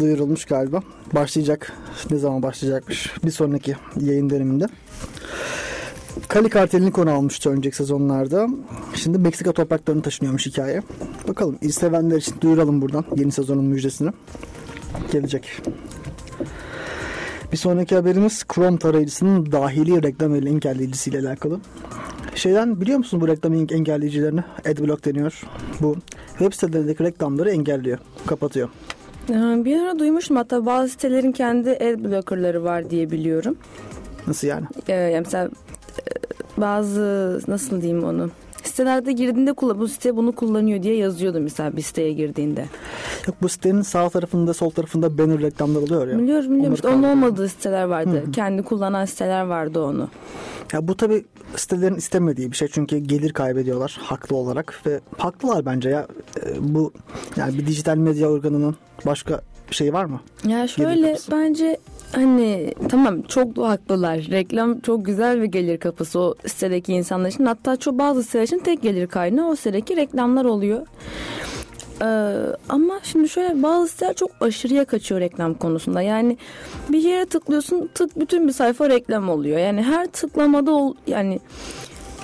[0.00, 0.82] duyurulmuş galiba.
[1.12, 1.72] Başlayacak.
[2.10, 3.12] Ne zaman başlayacakmış?
[3.24, 4.66] Bir sonraki yayın döneminde.
[6.28, 8.48] Kali kartelini konu almıştı önceki sezonlarda.
[8.94, 10.82] Şimdi Meksika topraklarını taşınıyormuş hikaye.
[11.28, 14.10] Bakalım sevenler için duyuralım buradan yeni sezonun müjdesini.
[15.12, 15.62] Gelecek.
[17.52, 21.60] Bir sonraki haberimiz Chrome tarayıcısının dahili reklam engelleyicisiyle alakalı.
[22.34, 24.40] Şeyden biliyor musun bu reklam engelleyicilerini?
[24.70, 25.42] Adblock deniyor.
[25.80, 25.96] Bu
[26.38, 28.68] web sitelerindeki reklamları engelliyor, kapatıyor.
[29.30, 33.56] Ee, Bir ara duymuştum hatta bazı sitelerin kendi ad blocker'ları var diye biliyorum.
[34.26, 34.66] Nasıl yani?
[34.88, 35.50] Ee, yani mesela e,
[36.60, 38.30] bazı nasıl diyeyim onu
[38.64, 42.64] sitelerde girdiğinde kullan bu site bunu kullanıyor diye yazıyordu mesela bir siteye girdiğinde.
[43.26, 46.18] Yok bu sitenin sağ tarafında sol tarafında banner reklamlar oluyor ya.
[46.18, 48.22] Biliyorum biliyorum işte onun olmadığı siteler vardı.
[48.32, 50.08] Kendi kullanan siteler vardı onu.
[50.72, 51.24] Ya bu tabi
[51.56, 56.06] sitelerin istemediği bir şey çünkü gelir kaybediyorlar haklı olarak ve haklılar bence ya
[56.46, 56.92] E, bu
[57.36, 60.20] yani bir dijital medya organının başka şey var mı?
[60.46, 61.78] Ya şöyle bence
[62.14, 64.18] hani tamam çok da haklılar.
[64.30, 67.44] Reklam çok güzel bir gelir kapısı o sitedeki insanlar için.
[67.44, 70.86] Hatta çok bazı siteler için tek gelir kaynağı o sitedeki reklamlar oluyor.
[72.02, 72.06] Ee,
[72.68, 76.02] ama şimdi şöyle bazı siteler çok aşırıya kaçıyor reklam konusunda.
[76.02, 76.38] Yani
[76.88, 79.58] bir yere tıklıyorsun tık bütün bir sayfa reklam oluyor.
[79.58, 81.40] Yani her tıklamada ol, yani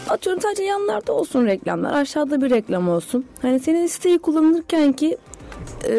[0.09, 3.25] atıyorum sadece yanlarda olsun reklamlar aşağıda bir reklam olsun.
[3.43, 5.17] Hani senin siteyi kullanırken ki
[5.85, 5.93] e,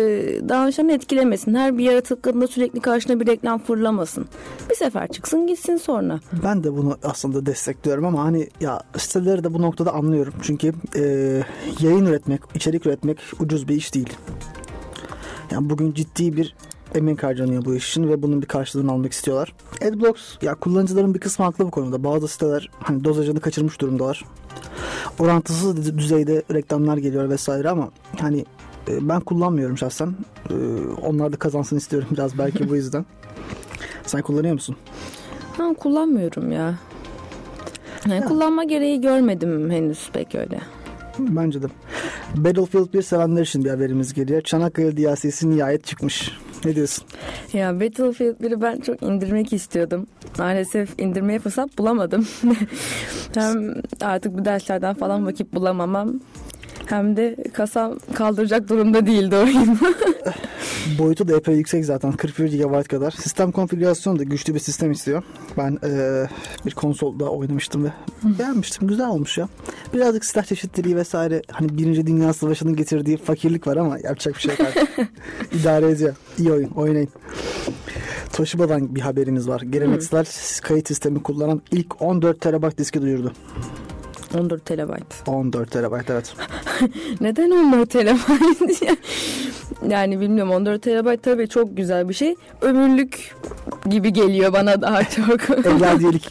[0.49, 1.55] davranışlarını etkilemesin.
[1.55, 4.25] Her bir yere tıkladığında sürekli karşına bir reklam fırlamasın.
[4.69, 6.19] Bir sefer çıksın gitsin sonra.
[6.43, 10.33] Ben de bunu aslında destekliyorum ama hani ya siteleri de bu noktada anlıyorum.
[10.41, 11.03] Çünkü e,
[11.79, 14.13] yayın üretmek, içerik üretmek ucuz bir iş değil.
[15.51, 16.55] Yani bugün ciddi bir
[16.95, 19.53] emek harcanıyor bu iş için ve bunun bir karşılığını almak istiyorlar.
[19.87, 22.03] Adblocks ya kullanıcıların bir kısmı haklı bu konuda.
[22.03, 24.25] Bazı siteler hani dozajını kaçırmış durumdalar.
[25.19, 28.45] Orantısız düzeyde reklamlar geliyor vesaire ama hani
[28.87, 30.15] ben kullanmıyorum şahsen.
[30.49, 30.55] E,
[31.01, 33.05] onlar da kazansın istiyorum biraz belki bu yüzden.
[34.05, 34.75] Sen kullanıyor musun?
[35.57, 36.75] Ha, kullanmıyorum ya.
[38.09, 40.59] Yani kullanma gereği görmedim henüz pek öyle.
[41.19, 41.67] Bence de.
[42.35, 44.41] Battlefield 1 sevenler için bir haberimiz geliyor.
[44.41, 46.31] Çanakkale DLC'si nihayet çıkmış.
[46.65, 47.05] Ne diyorsun?
[47.53, 50.07] Ya Battlefield 1'i ben çok indirmek istiyordum.
[50.37, 52.27] Maalesef indirmeye fırsat bulamadım.
[53.33, 56.13] Hem artık bu derslerden falan vakit bulamamam.
[56.85, 59.77] Hem de kasam kaldıracak durumda değildi oyunu.
[60.99, 62.11] Boyutu da epey yüksek zaten.
[62.11, 63.11] 41 GB kadar.
[63.11, 65.23] Sistem konfigürasyonu da güçlü bir sistem istiyor.
[65.57, 66.23] Ben e,
[66.65, 67.89] bir konsolda oynamıştım ve
[68.23, 68.87] beğenmiştim.
[68.87, 69.47] Güzel olmuş ya.
[69.93, 74.51] Birazcık silah çeşitliliği vesaire hani Birinci Dünya Savaşı'nın getirdiği fakirlik var ama yapacak bir şey
[74.51, 74.87] yok.
[75.51, 76.15] İdare ediyor.
[76.37, 76.69] İyi oyun.
[76.69, 77.09] Oynayın.
[78.33, 79.61] Toshiba'dan bir haberimiz var.
[79.61, 80.25] Geleneksel
[80.61, 83.33] kayıt sistemi kullanan ilk 14 TB diski duyurdu.
[84.39, 85.05] 14 terabayt.
[85.27, 86.33] 14 TB evet.
[87.21, 88.81] Neden 14 terabayt?
[89.89, 92.35] yani bilmiyorum 14 terabayt tabii çok güzel bir şey.
[92.61, 93.35] Ömürlük
[93.89, 95.49] gibi geliyor bana daha çok.
[95.65, 96.29] Evladiyelik.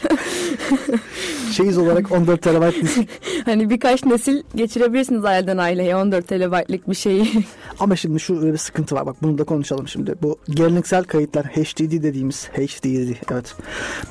[1.51, 2.99] Şeyiz olarak 14 TB disk.
[3.45, 7.29] hani birkaç nesil geçirebilirsiniz aileden aileye 14 terabaytlık bir şeyi.
[7.79, 9.05] Ama şimdi şu bir sıkıntı var.
[9.05, 10.15] Bak bunu da konuşalım şimdi.
[10.21, 13.55] Bu geleneksel kayıtlar HDD dediğimiz HDD evet.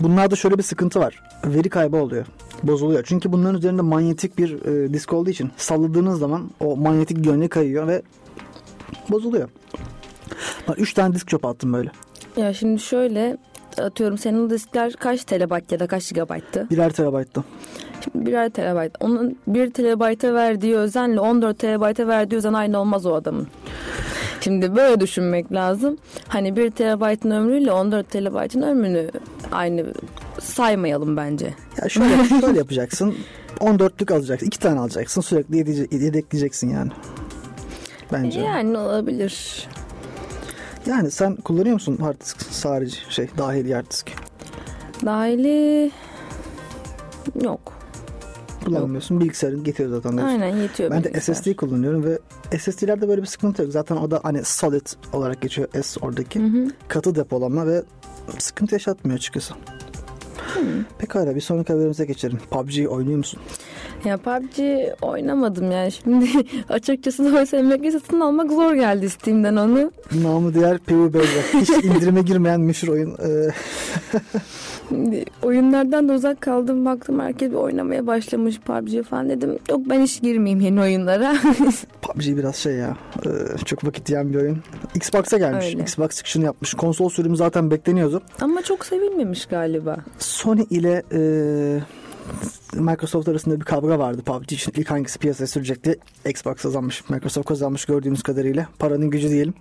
[0.01, 1.23] Bunlarda şöyle bir sıkıntı var.
[1.45, 2.27] Veri kaybı oluyor.
[2.63, 3.05] Bozuluyor.
[3.07, 7.87] Çünkü bunların üzerinde manyetik bir e, disk olduğu için salladığınız zaman o manyetik yönü kayıyor
[7.87, 8.03] ve
[9.11, 9.49] bozuluyor.
[10.69, 11.91] Bak 3 tane disk çöpe attım böyle.
[12.37, 13.37] Ya şimdi şöyle
[13.79, 16.67] atıyorum senin o diskler kaç terabayt ya da kaç gigabayttı?
[16.71, 17.45] Birer terabayttı.
[18.05, 18.93] Şimdi birer terabayt.
[19.01, 23.47] Onun 1 terabayta verdiği özenle 14 terabayta verdiği özen aynı olmaz o adamın.
[24.41, 25.97] Şimdi böyle düşünmek lazım.
[26.29, 29.11] Hani 1 terabaytın ömrüyle 14 terabaytın ömrünü
[29.53, 29.87] aynı
[30.41, 31.55] saymayalım bence.
[31.83, 33.15] Ya şöyle, şöyle yapacaksın.
[33.61, 34.47] 14'lük alacaksın.
[34.47, 35.21] 2 tane alacaksın.
[35.21, 35.57] Sürekli
[35.95, 36.91] yedekleyeceksin yani.
[38.13, 38.41] Bence.
[38.41, 39.67] Yani olabilir.
[40.87, 44.11] Yani sen kullanıyor musun hard disk harici şey dahili hard disk?
[45.05, 45.91] Dahili
[47.43, 47.80] yok.
[48.65, 49.21] Kullanmıyorsun.
[49.21, 50.17] Bilgisayarın getiriyor zaten.
[50.17, 51.35] Aynen yetiyor Ben de bilgisayar.
[51.35, 52.19] SSD kullanıyorum ve
[52.59, 53.73] SSD'lerde böyle bir sıkıntı yok.
[53.73, 56.41] Zaten o da hani solid olarak geçiyor S oradaki.
[56.41, 56.69] Hı hı.
[56.89, 57.83] Katı depolama ve
[58.39, 59.55] sıkıntı yaşatmıyor açıkçası.
[60.99, 62.39] Pekala bir sonraki haberimize geçelim.
[62.51, 63.41] PUBG oynuyor musun?
[64.05, 64.59] Ya PUBG
[65.03, 66.27] oynamadım yani şimdi
[66.69, 69.93] açıkçası da sevmekle satın almak zor geldi Steam'den onu.
[70.23, 71.17] Namı diğer PUBG.
[71.55, 73.11] Hiç indirime girmeyen meşhur oyun.
[73.11, 73.51] Ee,
[75.43, 79.59] Oyunlardan da uzak kaldım baktım herkes bir oynamaya başlamış PUBG falan dedim.
[79.71, 81.37] Yok ben hiç girmeyeyim yeni oyunlara.
[82.03, 82.97] PUBG biraz şey ya.
[83.27, 84.59] e, çok vakit yiyen bir oyun.
[84.95, 85.67] Xbox'a gelmiş.
[85.67, 85.83] Öyle.
[85.83, 86.75] Xbox çıkışını yapmış.
[86.75, 88.23] Konsol sürümü zaten bekleniyordu.
[88.41, 89.97] Ama çok sevilmemiş galiba.
[90.19, 91.21] Sony ile e,
[92.75, 94.73] Microsoft arasında bir kavga vardı PUBG için.
[94.77, 95.99] İlk hangisi piyasaya sürecekti?
[96.29, 97.11] Xbox kazanmış.
[97.11, 98.69] Microsoft kazanmış gördüğümüz kadarıyla.
[98.79, 99.55] Paranın gücü diyelim.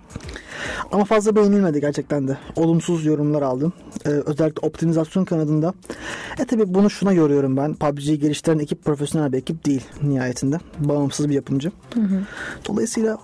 [0.92, 2.38] Ama fazla beğenilmedi gerçekten de.
[2.56, 3.74] Olumsuz yorumlar aldım.
[4.06, 5.74] E, özellikle optimizasyon kanadında.
[6.40, 7.74] E tabi bunu şuna yoruyorum ben.
[7.74, 10.60] PUBG'yi geliştiren ekip profesyonel bir ekip değil nihayetinde.
[10.80, 11.72] Bağımsız bir yapımcı.
[12.68, 13.18] Dolayısıyla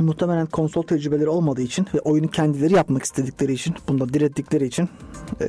[0.00, 4.88] muhtemelen konsol tecrübeleri olmadığı için ve oyunu kendileri yapmak istedikleri için, bunda direttikleri için
[5.40, 5.46] e,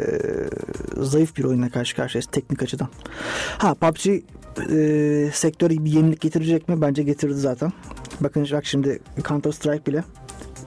[0.98, 2.88] zayıf bir oyuna karşı karşıyayız teknik açıdan.
[3.58, 6.82] Ha PUBG e, sektöre bir yenilik getirecek mi?
[6.82, 7.74] Bence getirdi zaten.
[8.20, 10.04] Bakın bak şimdi Counter Strike bile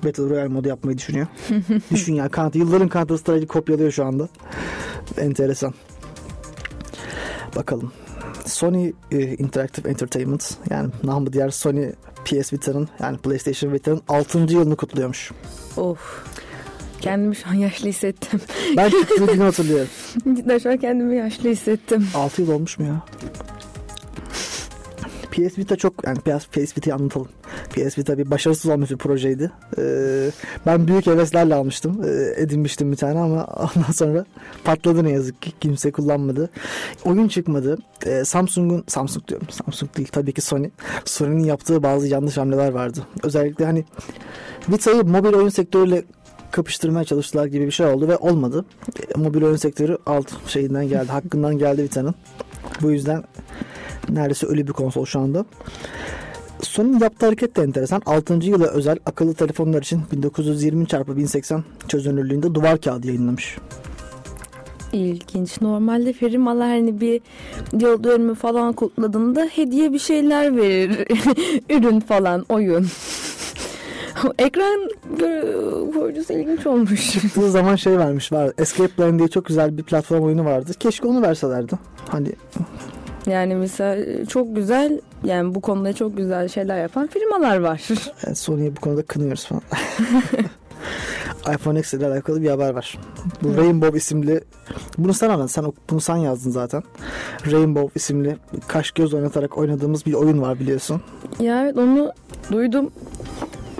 [0.05, 1.27] Battle Royale modu yapmayı düşünüyor.
[1.91, 4.29] Düşün ya Counter, yılların Counter Strike'i kopyalıyor şu anda.
[5.19, 5.75] Enteresan.
[7.57, 7.93] Bakalım.
[8.49, 11.91] Sony e, Interactive Entertainment yani namı diğer Sony
[12.25, 14.39] PS Vita'nın yani PlayStation Vita'nın 6.
[14.39, 15.33] yılını kutluyormuş.
[15.77, 16.25] Of.
[17.01, 18.41] Kendimi şu an yaşlı hissettim.
[18.77, 19.89] Ben çıktığı günü hatırlıyorum.
[20.37, 22.09] Cidden şu an kendimi yaşlı hissettim.
[22.15, 23.03] 6 yıl olmuş mu ya?
[25.31, 27.29] PS Vita çok yani PS, Vita'yı anlatalım.
[27.71, 29.51] PS Vita bir başarısız olmuş bir projeydi.
[29.79, 30.31] Ee,
[30.67, 32.01] ben büyük heveslerle almıştım.
[32.05, 33.45] Ee, edinmiştim bir tane ama
[33.77, 34.25] ondan sonra
[34.65, 35.53] patladı ne yazık ki.
[35.61, 36.51] Kimse kullanmadı.
[37.05, 37.79] Oyun çıkmadı.
[38.07, 39.47] Ee, Samsung'un Samsung diyorum.
[39.51, 40.71] Samsung değil tabii ki Sony.
[41.05, 43.01] Sony'nin yaptığı bazı yanlış hamleler vardı.
[43.23, 43.85] Özellikle hani
[44.69, 46.05] Vita'yı mobil oyun sektörüyle
[46.51, 48.65] kapıştırmaya çalıştılar gibi bir şey oldu ve olmadı.
[49.15, 51.09] E, mobil oyun sektörü alt şeyinden geldi.
[51.09, 52.15] hakkından geldi Vita'nın.
[52.83, 53.25] Bu yüzden
[54.09, 55.45] neredeyse ölü bir konsol şu anda.
[56.63, 58.03] Sony'nin yaptığı hareket de enteresan.
[58.07, 58.35] 6.
[58.35, 63.59] yıla özel akıllı telefonlar için 1920 x 1080 çözünürlüğünde duvar kağıdı yayınlamış.
[64.93, 65.61] İlginç.
[65.61, 67.21] Normalde firmalar hani bir
[67.81, 71.07] yıl dönümü falan kutladığında hediye bir şeyler verir.
[71.71, 72.87] Ürün falan, oyun.
[74.39, 74.89] Ekran
[75.95, 77.13] koyucusu ilginç olmuş.
[77.13, 78.53] Çıktığı zaman şey vermiş var.
[78.59, 80.73] Escape Plan diye çok güzel bir platform oyunu vardı.
[80.81, 81.79] Keşke onu verselerdi.
[82.09, 82.29] Hani
[83.29, 87.89] Yani mesela çok güzel yani bu konuda çok güzel şeyler yapan firmalar var.
[88.27, 89.63] yani Sony'yi bu konuda kınıyoruz falan.
[91.55, 92.99] iPhone X ile alakalı bir haber var.
[93.43, 94.41] Bu Rainbow isimli
[94.99, 95.51] bunu sen anlat.
[95.51, 96.83] Sen bunu sen yazdın zaten.
[97.53, 98.37] Rainbow isimli
[98.69, 101.03] kaş göz oynatarak oynadığımız bir oyun var biliyorsun.
[101.41, 102.13] Ya evet onu
[102.53, 102.91] duydum.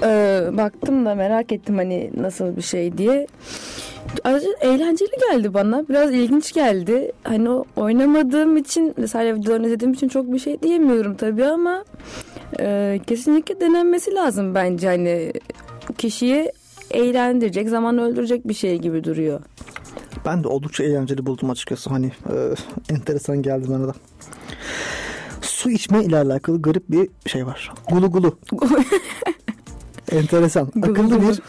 [0.03, 3.27] Ee, baktım da merak ettim hani nasıl bir şey diye.
[4.61, 5.89] Eğlenceli geldi bana.
[5.89, 7.13] Biraz ilginç geldi.
[7.25, 11.85] Hani o oynamadığım için sadece videolarını izlediğim için çok bir şey diyemiyorum tabii ama
[12.61, 15.33] e, kesinlikle denenmesi lazım bence hani
[15.99, 16.53] kişiyi
[16.91, 19.41] eğlendirecek, zaman öldürecek bir şey gibi duruyor.
[20.27, 21.91] Ben de oldukça eğlenceli buldum açıkçası.
[21.91, 22.35] Hani e,
[22.95, 23.95] enteresan geldi bana da.
[25.43, 27.73] Su içme ile alakalı garip bir şey var.
[27.91, 28.39] Gulu gulu.
[30.13, 30.73] Enteresan.
[30.83, 31.43] Akıllı bir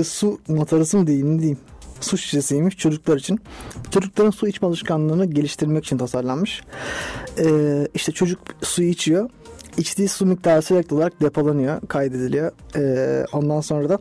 [0.00, 1.58] e, su matarası mı diyeyim ne diyeyim.
[2.04, 3.40] Su şişesiymiş çocuklar için.
[3.90, 6.62] Çocukların su içme alışkanlığını geliştirmek için tasarlanmış.
[7.38, 7.48] E,
[7.94, 9.30] işte çocuk suyu içiyor.
[9.78, 12.52] İçtiği su miktarı sürekli olarak depolanıyor, kaydediliyor.
[12.76, 13.98] E, ondan sonra da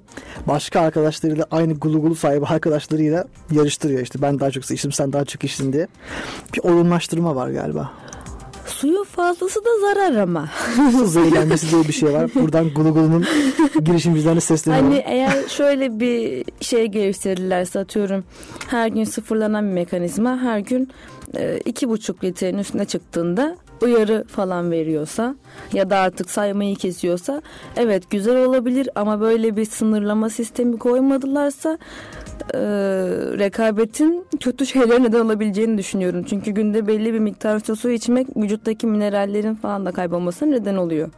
[0.47, 4.01] başka arkadaşlarıyla aynı gulu gulu sahibi arkadaşlarıyla yarıştırıyor.
[4.01, 5.87] İşte ben daha çok içtim, sen daha çok içtin diye.
[6.53, 8.02] Bir oyunlaştırma var galiba.
[8.83, 10.49] Suyun fazlası da zarar ama.
[10.91, 12.29] Su zehirlenmesi diye bir şey var.
[12.35, 13.25] Buradan gulu gulunun
[13.85, 14.91] girişimcilerine sesleniyorum.
[14.91, 18.23] Hani eğer şöyle bir şey geliştirirlerse atıyorum
[18.67, 20.89] her gün sıfırlanan bir mekanizma her gün
[21.37, 25.35] e, iki buçuk litrenin üstüne çıktığında uyarı falan veriyorsa
[25.73, 27.41] ya da artık saymayı kesiyorsa
[27.77, 31.77] evet güzel olabilir ama böyle bir sınırlama sistemi koymadılarsa
[32.53, 32.59] e,
[33.37, 36.23] rekabetin kötü şeyler neden olabileceğini düşünüyorum.
[36.23, 41.09] Çünkü günde belli bir miktar su içmek vücuttaki minerallerin falan da kaybolmasına neden oluyor.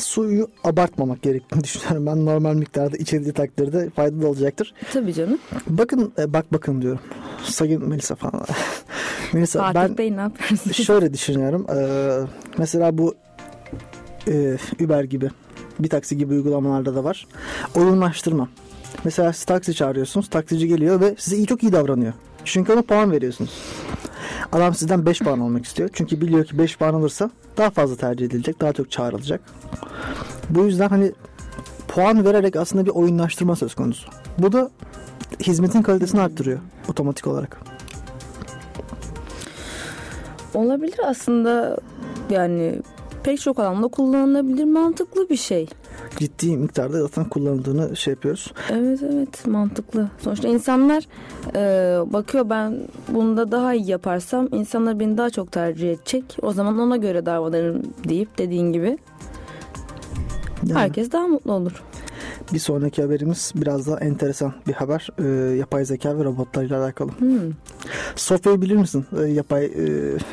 [0.00, 2.06] Suyu abartmamak gerektiğini düşünüyorum.
[2.06, 4.74] Ben normal miktarda içildiği takdirde faydalı olacaktır.
[4.92, 5.38] Tabii canım.
[5.66, 7.00] Bakın, e, bak bakın diyorum.
[7.44, 8.44] Sayın Melisa falan.
[9.32, 10.76] Melisa Fatih ben Bey ne yapıyorsunuz?
[10.76, 11.66] şöyle düşünüyorum.
[11.76, 12.20] Ee,
[12.58, 13.14] mesela bu
[14.28, 15.30] e, Uber gibi
[15.78, 17.26] bir taksi gibi uygulamalarda da var.
[17.74, 18.48] Oyunlaştırma.
[19.04, 20.28] Mesela siz taksi çağırıyorsunuz.
[20.30, 22.12] Taksici geliyor ve size iyi çok iyi davranıyor.
[22.44, 23.62] Çünkü ona puan veriyorsunuz.
[24.52, 25.90] Adam sizden 5 puan almak istiyor.
[25.92, 28.60] Çünkü biliyor ki 5 puan alırsa daha fazla tercih edilecek.
[28.60, 29.40] Daha çok çağrılacak.
[30.50, 31.12] Bu yüzden hani
[31.88, 34.10] puan vererek aslında bir oyunlaştırma söz konusu.
[34.38, 34.70] Bu da
[35.40, 37.60] hizmetin kalitesini arttırıyor otomatik olarak.
[40.54, 41.76] Olabilir aslında
[42.30, 42.80] yani
[43.22, 45.66] pek çok alanda kullanılabilir mantıklı bir şey.
[46.20, 48.52] Ciddi miktarda zaten kullanıldığını şey yapıyoruz.
[48.70, 50.08] Evet evet mantıklı.
[50.18, 51.04] Sonuçta insanlar
[51.54, 51.62] e,
[52.12, 52.78] bakıyor ben
[53.08, 56.24] bunda daha iyi yaparsam insanlar beni daha çok tercih edecek.
[56.42, 58.98] O zaman ona göre davranırım deyip dediğin gibi
[60.66, 61.82] Yani herkes daha mutlu olur.
[62.52, 65.08] Bir sonraki haberimiz biraz daha enteresan bir haber.
[65.18, 67.10] Ee, yapay zeka ve robotlarla alakalı.
[67.18, 67.52] Hmm.
[68.16, 69.06] Sofya'yı bilir misin?
[69.18, 69.72] Ee, yapay e,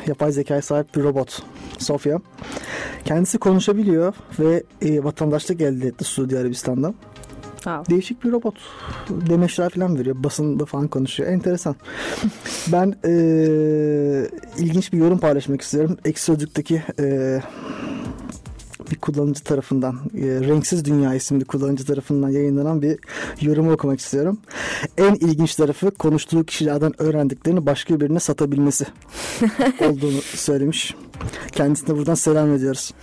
[0.06, 1.42] yapay zekaya sahip bir robot.
[1.78, 2.20] Sofya.
[3.04, 6.94] Kendisi konuşabiliyor ve e, vatandaşlık elde etti Suudi Arabistan'da.
[7.64, 7.82] Ha.
[7.90, 8.54] Değişik bir robot.
[9.10, 10.16] Demeçler falan veriyor.
[10.24, 11.30] Basında falan konuşuyor.
[11.30, 11.76] Enteresan.
[12.72, 13.12] ben e,
[14.58, 15.98] ilginç bir yorum paylaşmak istiyorum.
[16.04, 17.40] Ekşi Sözlük'teki e,
[18.90, 22.98] bir kullanıcı tarafından e, Renksiz Dünya isimli kullanıcı tarafından yayınlanan bir
[23.40, 24.38] yorumu okumak istiyorum.
[24.98, 28.86] En ilginç tarafı konuştuğu kişilerden öğrendiklerini başka birine satabilmesi
[29.80, 30.94] olduğunu söylemiş.
[31.52, 32.94] Kendisine buradan selam ediyoruz.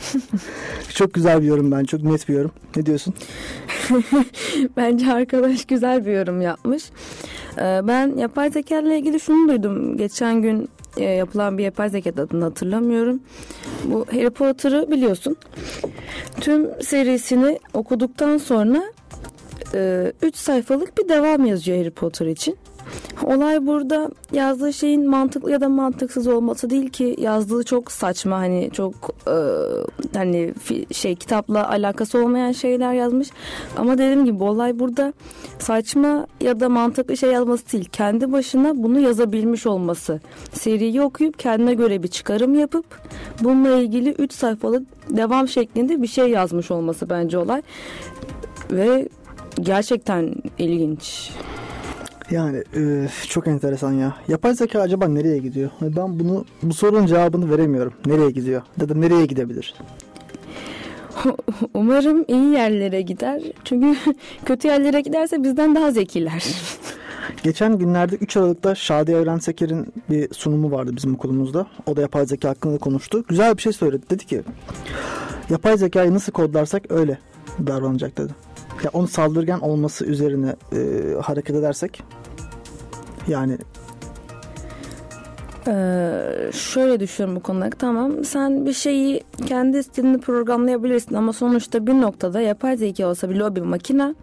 [0.93, 1.83] çok güzel bir yorum ben.
[1.83, 2.51] Çok net bir yorum.
[2.75, 3.13] Ne diyorsun?
[4.77, 6.83] Bence arkadaş güzel bir yorum yapmış.
[7.57, 9.97] Ee, Ben yapay zeka ile ilgili şunu duydum.
[9.97, 13.19] Geçen gün e, yapılan bir yapay zeka adını hatırlamıyorum.
[13.83, 15.35] Bu Harry Potter'ı biliyorsun.
[16.41, 18.83] Tüm serisini okuduktan sonra
[20.21, 22.57] 3 sayfalık bir devam yazıyor Harry Potter için.
[23.23, 28.69] Olay burada yazdığı şeyin mantıklı ya da mantıksız olması değil ki yazdığı çok saçma hani
[28.73, 28.93] çok
[29.27, 29.37] e,
[30.17, 30.53] hani
[30.91, 33.29] şey kitapla alakası olmayan şeyler yazmış.
[33.77, 35.13] Ama dediğim gibi olay burada
[35.59, 37.89] saçma ya da mantıklı şey yazması değil.
[37.91, 40.19] Kendi başına bunu yazabilmiş olması.
[40.53, 42.85] Seriyi okuyup kendine göre bir çıkarım yapıp
[43.43, 47.61] bununla ilgili 3 sayfalık devam şeklinde bir şey yazmış olması bence olay.
[48.71, 49.09] Ve
[49.61, 51.31] gerçekten ilginç.
[52.31, 54.15] Yani e, çok enteresan ya.
[54.27, 55.69] Yapay zeka acaba nereye gidiyor?
[55.81, 57.93] Ben bunu bu sorunun cevabını veremiyorum.
[58.05, 58.61] Nereye gidiyor?
[58.81, 59.73] Ya da nereye gidebilir?
[61.73, 63.41] Umarım iyi yerlere gider.
[63.63, 63.95] Çünkü
[64.45, 66.45] kötü yerlere giderse bizden daha zekiler.
[67.43, 71.67] Geçen günlerde 3 Aralık'ta Şadi Evrenseker'in bir sunumu vardı bizim okulumuzda.
[71.85, 73.23] O da yapay zeka hakkında konuştu.
[73.27, 74.09] Güzel bir şey söyledi.
[74.09, 74.41] Dedi ki
[75.49, 77.17] yapay zekayı nasıl kodlarsak öyle
[77.67, 78.33] davranacak dedi.
[78.83, 80.77] Ya onu saldırgan olması üzerine e,
[81.21, 82.03] hareket edersek
[83.27, 83.57] yani
[85.67, 87.69] Ee, şöyle düşünüyorum bu konuda.
[87.69, 93.43] Tamam sen bir şeyi kendi stilini programlayabilirsin ama sonuçta bir noktada yapay zeka olsa bile
[93.43, 94.15] o bir makine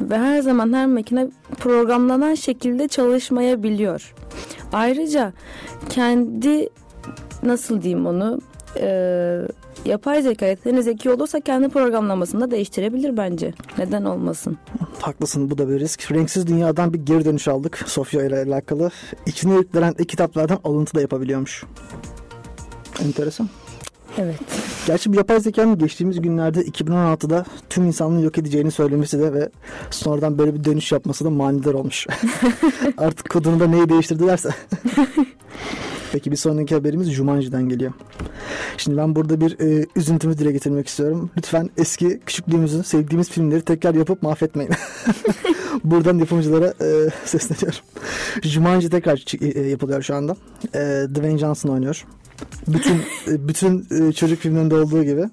[0.00, 4.14] ve her zaman her makine programlanan şekilde çalışmayabiliyor.
[4.72, 5.32] Ayrıca
[5.88, 6.68] kendi
[7.42, 8.40] nasıl diyeyim onu
[8.76, 9.40] e,
[9.84, 13.52] yapay zeka yeteneği zeki olursa kendi programlamasını da değiştirebilir bence.
[13.78, 14.58] Neden olmasın?
[15.00, 16.12] haklısın bu da bir risk.
[16.12, 18.90] Renksiz Dünya'dan bir geri dönüş aldık Sofya ile alakalı.
[19.26, 21.64] İçine yüklenen kitaplardan alıntı da yapabiliyormuş.
[23.04, 23.48] Enteresan.
[24.18, 24.36] Evet.
[24.86, 29.48] Gerçi bir yapay zekanın geçtiğimiz günlerde 2016'da tüm insanlığı yok edeceğini söylemesi de ve
[29.90, 32.06] sonradan böyle bir dönüş yapması da manidar olmuş.
[32.98, 34.50] Artık kodunu da neyi değiştirdilerse.
[36.14, 37.92] Peki bir sonraki haberimiz Jumanji'den geliyor.
[38.76, 41.30] Şimdi ben burada bir e, üzüntümü dile getirmek istiyorum.
[41.36, 44.72] Lütfen eski küçüklüğümüzün sevdiğimiz filmleri tekrar yapıp mahvetmeyin.
[45.84, 47.80] Buradan yapımcılara e, sesleniyorum.
[48.42, 50.36] Jumanji tekrar e, yapılıyor şu anda.
[50.74, 50.78] E,
[51.14, 52.04] Dwayne Johnson oynuyor.
[52.68, 52.94] Bütün
[53.28, 55.24] e, bütün e, çocuk filmlerinde olduğu gibi.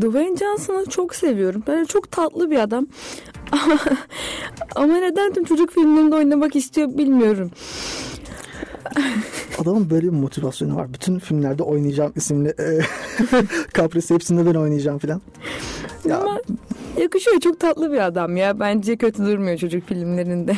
[0.00, 1.62] Dwayne Johnson'ı çok seviyorum.
[1.66, 2.86] Ben çok tatlı bir adam.
[4.74, 7.50] Ama neden tüm çocuk filmlerinde oynamak istiyor bilmiyorum.
[9.58, 10.92] Adamın böyle bir motivasyonu var.
[10.94, 12.80] Bütün filmlerde oynayacağım isimli e,
[13.76, 15.22] Caprice hepsinde ben oynayacağım filan.
[16.08, 16.38] Ya, Ama
[17.00, 18.60] yakışıyor çok tatlı bir adam ya.
[18.60, 20.56] Bence kötü durmuyor çocuk filmlerinde.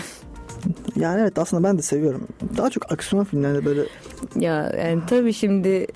[0.96, 2.28] yani evet aslında ben de seviyorum.
[2.56, 3.80] Daha çok aksiyon filmlerinde böyle
[4.36, 5.86] ya yani tabii şimdi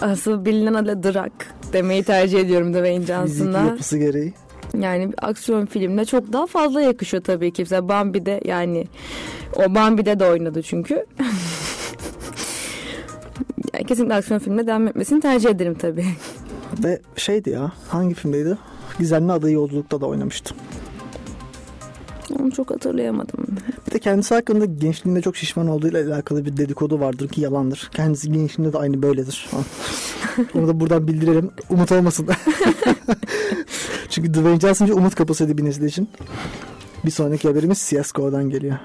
[0.00, 1.32] asıl bilinen adı Drak
[1.72, 3.66] demeyi tercih ediyorum Dwayne fiziki Johnson'a.
[3.66, 4.34] yapısı gereği.
[4.80, 7.62] Yani aksiyon filmine çok daha fazla yakışıyor tabii ki.
[7.62, 8.86] Mesela Bambi'de yani
[9.56, 11.06] o Bambi'de de oynadı çünkü.
[13.82, 16.06] yani kesinlikle aksiyon filmine devam etmesini tercih ederim tabii.
[16.84, 18.58] Ve şeydi ya hangi filmdeydi?
[18.98, 20.54] Gizemli Adayı Yolculuk'ta da oynamıştı.
[22.40, 23.46] Onu çok hatırlayamadım.
[23.86, 27.90] Bir de kendisi hakkında gençliğinde çok şişman olduğuyla alakalı bir dedikodu vardır ki yalandır.
[27.94, 29.50] Kendisi gençliğinde de aynı böyledir.
[30.54, 31.50] Onu da buradan bildirelim.
[31.70, 32.28] Umut olmasın.
[34.10, 36.08] Çünkü Dwayne Johnson bir umut kapısıydı bir nesil için.
[37.04, 38.78] Bir sonraki haberimiz CSGO'dan geliyor.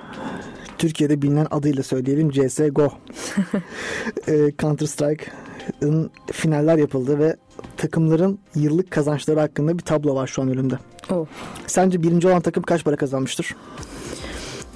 [0.78, 2.92] Türkiye'de bilinen adıyla söyleyelim CSGO.
[4.28, 7.36] Ee, Counter Strike'ın finaller yapıldı ve
[7.78, 10.80] takımların yıllık kazançları hakkında bir tablo var şu an önümde.
[11.12, 11.26] Oh.
[11.68, 13.56] Sence birinci olan takım kaç para kazanmıştır?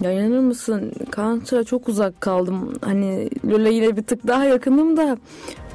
[0.02, 0.94] Ya inanır mısın?
[1.16, 2.74] Counter'a çok uzak kaldım.
[2.82, 5.18] Hani LoL'e yine bir tık daha yakınım da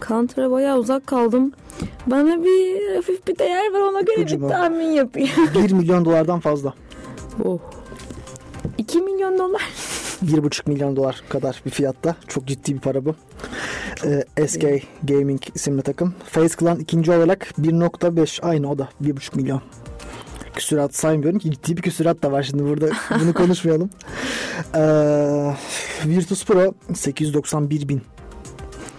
[0.09, 1.53] Counter'a bayağı uzak kaldım.
[2.07, 5.31] Bana bir hafif bir değer var ona göre İpucu bir tahmin yapayım.
[5.55, 6.75] 1 milyon dolardan fazla.
[7.45, 7.59] oh.
[8.79, 9.63] 2 milyon dolar.
[10.25, 12.17] 1,5 milyon dolar kadar bir fiyatta.
[12.29, 13.15] Çok ciddi bir para bu.
[14.05, 14.65] Ee, SK
[15.03, 16.15] Gaming isimli takım.
[16.25, 19.63] Face Clan ikinci olarak 1.5 aynı o da 1,5 milyon.
[20.55, 22.87] Küsurat saymıyorum ki ciddi bir küsurat da var şimdi burada
[23.21, 23.91] bunu konuşmayalım.
[24.75, 24.81] Ee,
[26.05, 28.03] Virtus Pro 891 bin.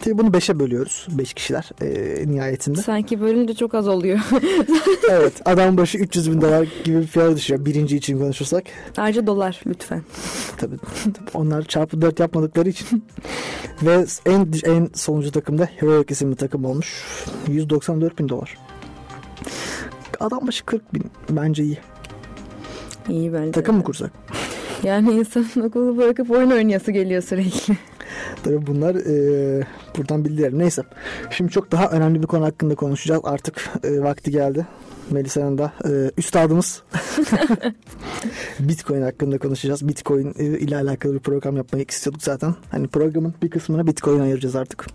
[0.07, 1.07] Tabii bunu 5'e bölüyoruz.
[1.09, 2.81] 5 kişiler ee, nihayetinde.
[2.81, 4.19] Sanki bölünce çok az oluyor.
[5.09, 7.65] evet adam başı 300 bin dolar gibi bir fiyat düşüyor.
[7.65, 8.63] Birinci için konuşursak.
[8.97, 10.01] Ayrıca dolar lütfen.
[10.57, 13.03] Tabii, tabii onlar çarpı 4 yapmadıkları için.
[13.81, 17.03] Ve en en sonuncu takımda Heroic isimli takım olmuş.
[17.47, 18.57] 194 bin dolar.
[20.19, 21.03] Adam başı 40 bin.
[21.29, 21.77] Bence iyi.
[23.09, 23.51] İyi bence.
[23.51, 24.11] Takım mı kursak?
[24.83, 27.77] Yani insanın okulu bırakıp oyun oynayası geliyor sürekli.
[28.43, 29.63] Tabii bunlar e,
[29.97, 30.59] buradan bildirelim.
[30.59, 30.83] Neyse.
[31.29, 33.21] Şimdi çok daha önemli bir konu hakkında konuşacağız.
[33.23, 34.65] Artık e, vakti geldi.
[35.11, 36.83] Melisa'nın da e, üstadımız
[38.59, 39.87] Bitcoin hakkında konuşacağız.
[39.87, 42.55] Bitcoin e, ile alakalı bir program yapmayı istiyorduk zaten.
[42.71, 44.87] Hani programın bir kısmına Bitcoin ayıracağız artık.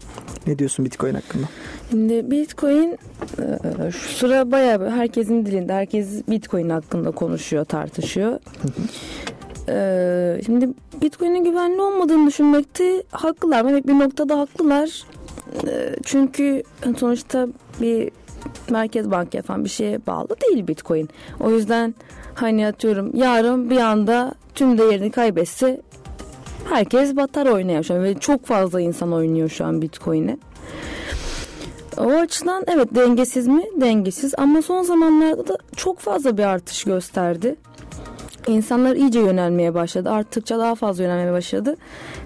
[0.47, 1.47] Ne diyorsun Bitcoin hakkında?
[1.91, 2.99] Şimdi Bitcoin
[3.39, 8.39] e, şu sıra bayağı herkesin dilinde herkes Bitcoin hakkında konuşuyor, tartışıyor.
[9.69, 10.69] Ee, şimdi
[11.03, 13.65] Bitcoin'in güvenli olmadığını düşünmekte haklılar.
[13.65, 15.03] Evet bir noktada haklılar.
[15.67, 16.63] Ee, çünkü
[16.99, 17.49] sonuçta
[17.81, 18.11] bir
[18.71, 21.09] merkez banka yapan bir şeye bağlı değil Bitcoin.
[21.41, 21.95] O yüzden
[22.35, 25.81] hani atıyorum yarın bir anda tüm değerini kaybetse
[26.69, 30.39] herkes batar oynaya şu an ve çok fazla insan oynuyor şu an Bitcoin'e.
[31.99, 33.63] O açıdan evet dengesiz mi?
[33.81, 37.57] Dengesiz ama son zamanlarda da çok fazla bir artış gösterdi.
[38.47, 40.11] İnsanlar iyice yönelmeye başladı.
[40.11, 41.77] Arttıkça daha fazla yönelmeye başladı.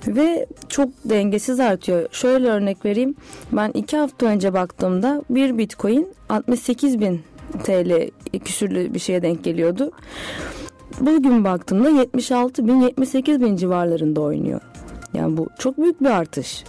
[0.07, 2.09] Ve çok dengesiz artıyor.
[2.13, 3.15] Şöyle örnek vereyim.
[3.53, 7.23] Ben iki hafta önce baktığımda bir bitcoin 68 bin
[7.65, 8.11] TL
[8.45, 9.91] küsürlü bir şeye denk geliyordu.
[11.01, 14.61] Bugün baktığımda 76 bin 78 bin civarlarında oynuyor.
[15.15, 16.65] Yani bu çok büyük bir artış.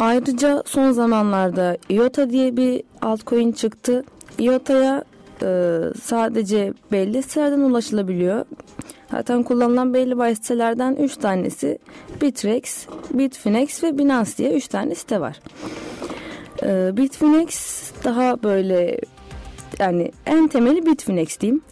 [0.00, 4.04] Ayrıca son zamanlarda IOTA diye bir altcoin çıktı.
[4.38, 5.04] IOTA'ya
[6.02, 8.44] sadece belli sitelerden ulaşılabiliyor.
[9.10, 11.78] Zaten kullanılan belli başlı sitelerden 3 tanesi
[12.20, 15.40] Bitrex, Bitfinex ve Binance diye 3 tane site var.
[16.62, 19.00] E, Bitfinex daha böyle
[19.78, 21.62] yani en temeli Bitfinex diyeyim.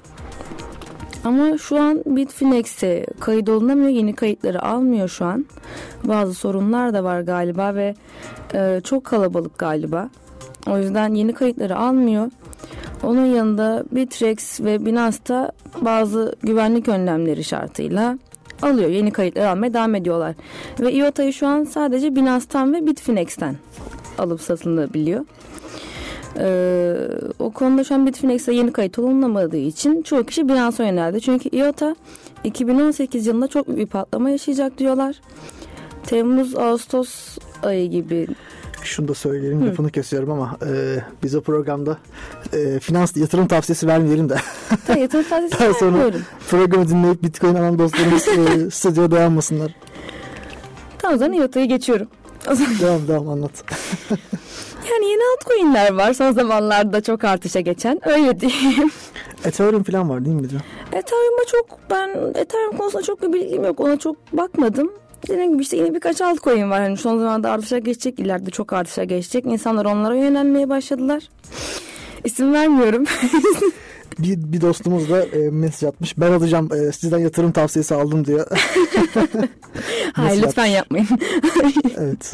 [1.25, 3.89] Ama şu an Bitfinex'e kayıt olunamıyor.
[3.89, 5.47] Yeni kayıtları almıyor şu an.
[6.05, 7.95] Bazı sorunlar da var galiba ve
[8.55, 10.09] e, çok kalabalık galiba.
[10.67, 12.31] O yüzden yeni kayıtları almıyor.
[13.03, 18.19] Onun yanında Bitrex ve Binance'da bazı güvenlik önlemleri şartıyla
[18.63, 18.91] alıyor.
[18.91, 20.35] Yeni kayıtları almaya devam ediyorlar.
[20.81, 23.57] Ve IOTA'yı şu an sadece Binance'tan ve Bitfinex'ten
[24.19, 25.25] alıp satılabiliyor.
[26.39, 26.95] Ee,
[27.39, 31.21] o konuda şu an Bitfinex'e yeni kayıt olunamadığı için çoğu kişi Binance'a yöneldi.
[31.21, 31.97] Çünkü IOTA
[32.45, 35.17] 2018 yılında çok büyük bir patlama yaşayacak diyorlar.
[36.07, 38.27] Temmuz, Ağustos ayı gibi
[38.85, 41.99] Şunu da söyleyelim lafını kesiyorum ama e, biz o programda
[42.53, 44.37] e, finans yatırım tavsiyesi vermeyelim de
[44.87, 46.23] Tabii yatırım tavsiyesi Daha sonra- vermiyorum.
[46.51, 49.73] programı dinleyip bitcoin alan dostlarımız e, stüdyoya dayanmasınlar.
[50.99, 52.07] Tamam o zaman IOTA'yı geçiyorum.
[52.51, 53.53] O zaman Devam devam anlat.
[54.91, 58.09] Yani yeni altcoin'ler var son zamanlarda çok artışa geçen.
[58.09, 58.91] Öyle diyeyim.
[59.45, 60.47] Ethereum falan var değil mi?
[60.93, 63.81] Ethereum'a çok ben Ethereum konusunda çok bir bilgim yok.
[63.81, 64.93] Ona çok bakmadım.
[65.29, 66.81] Dediğim gibi işte yine birkaç altcoin var.
[66.81, 68.21] Hani son zamanlarda artışa geçecek.
[68.21, 69.47] ileride çok artışa geçecek.
[69.47, 71.29] İnsanlar onlara yönelmeye başladılar.
[72.25, 73.05] İsim vermiyorum.
[74.19, 76.19] Bir, bir dostumuz da e, mesaj atmış.
[76.19, 78.47] Ben alacağım e, sizden yatırım tavsiyesi aldım diyor.
[80.13, 81.09] Hayır lütfen yapmayın.
[81.99, 82.33] evet.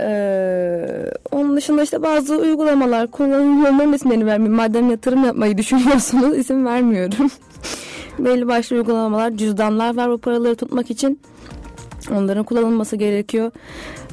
[0.00, 3.72] Ee, onun dışında işte bazı uygulamalar kullanılıyor.
[3.72, 4.56] Onların isimlerini vermeyeyim.
[4.56, 7.30] Madem yatırım yapmayı düşünüyorsunuz isim vermiyorum.
[8.18, 11.20] Belli başlı uygulamalar, cüzdanlar var bu paraları tutmak için.
[12.10, 13.50] Onların kullanılması gerekiyor.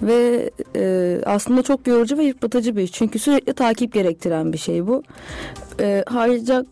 [0.02, 2.92] Ve e, aslında çok yorucu ve yıpratıcı bir iş.
[2.92, 5.04] Çünkü sürekli takip gerektiren bir şey bu.
[5.80, 6.66] E, harcayacak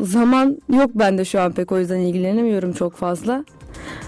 [0.00, 3.44] zaman yok bende şu an pek o yüzden ilgilenemiyorum çok fazla.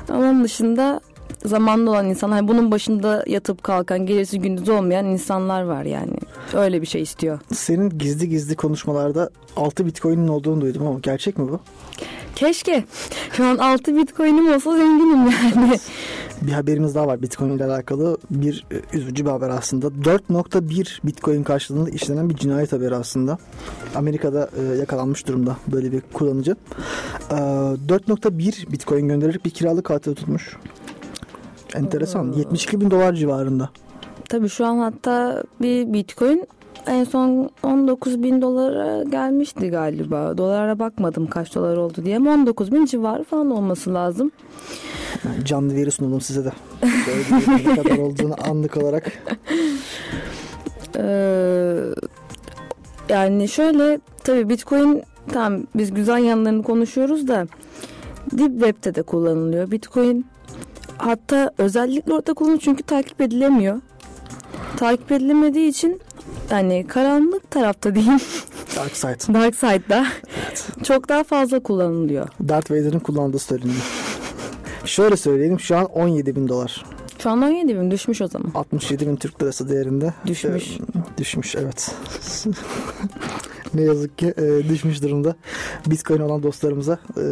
[0.09, 1.01] Ama onun dışında
[1.45, 6.13] zamanlı olan insanlar hani bunun başında yatıp kalkan gelirsi gündüz olmayan insanlar var yani.
[6.55, 7.39] Öyle bir şey istiyor.
[7.53, 11.61] Senin gizli gizli konuşmalarda 6 bitcoin'in olduğunu duydum ama gerçek mi bu?
[12.39, 12.85] Keşke.
[13.33, 15.79] Şu an 6 bitcoin'im olsa zenginim yani.
[16.43, 18.19] Bir haberimiz daha var Bitcoin ile alakalı.
[18.31, 19.87] Bir e, üzücü bir haber aslında.
[19.87, 23.39] 4.1 Bitcoin karşılığında işlenen bir cinayet haberi aslında.
[23.95, 26.57] Amerika'da e, yakalanmış durumda böyle bir kullanıcı.
[27.31, 30.57] E, 4.1 Bitcoin göndererek bir kiralık katil tutmuş.
[31.75, 32.33] Enteresan.
[32.33, 33.71] 72 bin dolar civarında.
[34.29, 36.47] Tabii şu an hatta bir bitcoin
[36.89, 40.39] en son 19 bin dolara gelmişti galiba.
[40.39, 44.31] Dolara bakmadım kaç dolar oldu diye ama 19 bin civarı falan olması lazım.
[45.25, 46.53] Yani canlı veri sunalım size de.
[46.83, 49.13] Böyle ne kadar olduğunu anlık olarak.
[50.97, 51.77] Ee,
[53.09, 57.47] yani şöyle tabii Bitcoin tam biz güzel yanlarını konuşuyoruz da
[58.33, 59.71] Deep Web'te de kullanılıyor.
[59.71, 60.27] Bitcoin
[60.99, 63.81] hatta özellikle orada kullanılıyor çünkü takip edilemiyor.
[64.77, 66.01] Takip edilemediği için
[66.51, 68.21] yani karanlık tarafta diyeyim
[68.77, 69.35] Dark Side.
[69.35, 70.07] Dark Side'da
[70.83, 72.29] çok daha fazla kullanılıyor.
[72.49, 73.83] Darth Vader'ın kullandığı söyleniyor.
[74.85, 76.85] Şöyle söyleyelim şu an 17 bin dolar.
[77.19, 78.51] Şu an 17 bin düşmüş o zaman.
[78.55, 80.15] 67 bin Türk lirası değerinde.
[80.27, 80.71] Düşmüş.
[80.71, 81.95] Ee, düşmüş evet.
[83.75, 85.37] ne yazık ki e, düşmüş durumda.
[85.87, 87.23] Bitcoin olan dostlarımıza e,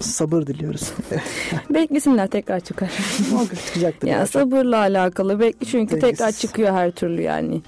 [0.00, 0.92] sabır diliyoruz.
[1.70, 2.90] Beklesinler tekrar çıkar.
[3.32, 4.08] Muhakkak çıkacaktır.
[4.08, 4.26] ya ya.
[4.26, 5.40] sabırla alakalı.
[5.40, 7.62] Bekle çünkü tekrar çıkıyor her türlü yani.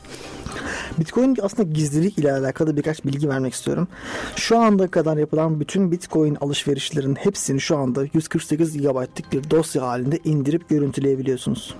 [0.98, 3.88] Bitcoin aslında gizlilik ile alakalı birkaç bilgi vermek istiyorum.
[4.36, 10.18] Şu anda kadar yapılan bütün Bitcoin alışverişlerin hepsini şu anda 148 GB'lık bir dosya halinde
[10.24, 11.74] indirip görüntüleyebiliyorsunuz.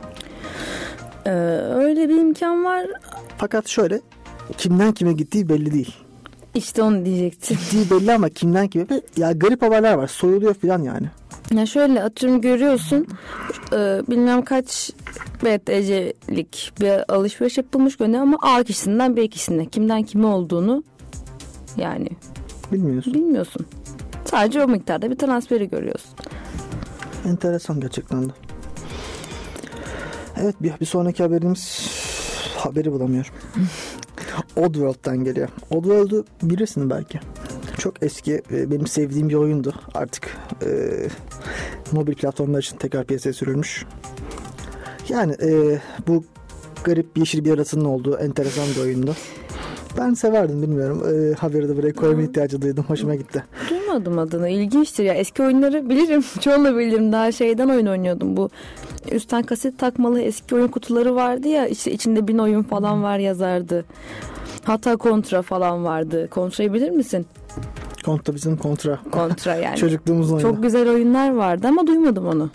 [1.26, 1.30] Ee,
[1.74, 2.86] öyle bir imkan var.
[3.38, 4.01] Fakat şöyle
[4.59, 5.97] kimden kime gittiği belli değil.
[6.55, 7.59] İşte onu diyecektim.
[7.70, 8.70] Ciddi belli ama kimden.
[8.74, 10.07] Ve Ya garip haberler var.
[10.07, 11.07] Soyuluyor falan yani.
[11.55, 13.07] Ya şöyle atıyorum görüyorsun
[13.72, 13.76] e,
[14.09, 14.90] bilmem kaç
[15.44, 20.82] BTC'lik bir alışveriş yapılmış gönder ama A kişisinden B kişisine kimden kime olduğunu
[21.76, 22.09] yani
[22.72, 23.14] Bilmiyorsun.
[23.14, 23.66] bilmiyorsun.
[24.24, 26.11] Sadece o miktarda bir transferi görüyorsun.
[27.26, 28.32] Enteresan gerçekten de.
[30.36, 31.90] Evet bir, bir sonraki haberimiz
[32.57, 33.30] haberi bulamıyorum.
[34.57, 35.49] Oddworld'dan geliyor.
[35.70, 37.20] Oddworld'u bilirsin belki.
[37.78, 39.74] Çok eski e, benim sevdiğim bir oyundu.
[39.95, 40.68] Artık e,
[41.93, 43.86] mobil platformlar için tekrar piyasaya sürülmüş.
[45.09, 45.78] Yani e,
[46.09, 46.24] bu
[46.84, 49.14] garip yeşil bir yarasının olduğu enteresan bir oyundu.
[49.99, 51.03] Ben severdim bilmiyorum.
[51.09, 52.84] E, haberi de buraya koyma ihtiyacı duydum.
[52.88, 53.45] Hoşuma gitti.
[53.70, 54.49] Duymadım adını.
[54.49, 55.14] İlginçtir ya.
[55.14, 56.24] Eski oyunları bilirim.
[56.41, 57.12] Çoğunu bilirim.
[57.12, 58.36] Daha şeyden oyun oynuyordum.
[58.36, 58.51] Bu
[59.12, 61.66] üstten kaset takmalı eski oyun kutuları vardı ya.
[61.66, 63.84] İşte içinde bin oyun falan var yazardı.
[64.64, 66.28] Hatta kontra falan vardı.
[66.30, 67.26] Kontrayı bilir misin?
[68.04, 68.98] Kontra bizim kontra.
[69.11, 69.76] Kontra yani.
[69.76, 70.50] Çocukluğumuzun oyunu.
[70.50, 72.50] Çok güzel oyunlar vardı ama duymadım onu.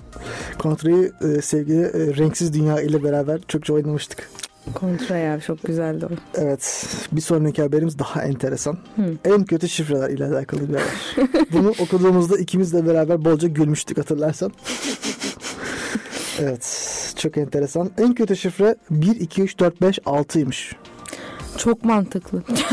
[0.60, 4.30] Kontra'yı e, sevgili e, Renksiz Dünya ile beraber çokça oynamıştık.
[4.74, 6.10] Kontra ya çok güzeldi o.
[6.36, 6.88] Evet.
[7.12, 8.78] Bir sonraki haberimiz daha enteresan.
[8.95, 9.01] Hı.
[9.26, 11.45] En kötü şifreler ile alakalı bir haber.
[11.53, 14.51] Bunu okuduğumuzda ikimiz de beraber bolca gülmüştük hatırlarsan.
[16.39, 16.91] evet.
[17.18, 17.91] Çok enteresan.
[17.97, 20.76] En kötü şifre 1, 2, 3, 4, 5, 6'ymış.
[21.58, 22.43] Çok mantıklı.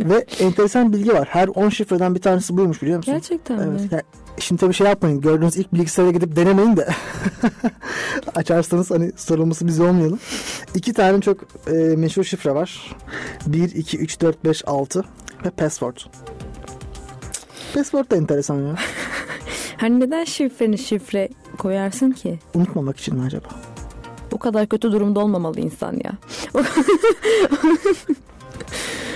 [0.00, 1.28] Ve enteresan bilgi var.
[1.30, 3.14] Her 10 şifreden bir tanesi buymuş biliyor musun?
[3.14, 3.76] Gerçekten mi?
[3.80, 3.92] Evet.
[3.92, 4.02] Ya,
[4.38, 5.20] şimdi tabii şey yapmayın.
[5.20, 6.88] Gördüğünüz ilk bilgisayara gidip denemeyin de.
[8.34, 10.18] Açarsanız hani sorulması biz olmayalım.
[10.74, 12.96] İki tane çok e, meşhur şifre var.
[13.46, 15.04] 1, 2, 3, 4, 5, 6
[15.44, 15.96] ve password.
[17.74, 18.74] Password da enteresan ya.
[19.76, 21.28] Hani neden şifreni şifre
[21.58, 22.38] koyarsın ki?
[22.54, 23.48] Unutmamak için mi acaba?
[24.32, 26.12] Bu kadar kötü durumda olmamalı insan ya.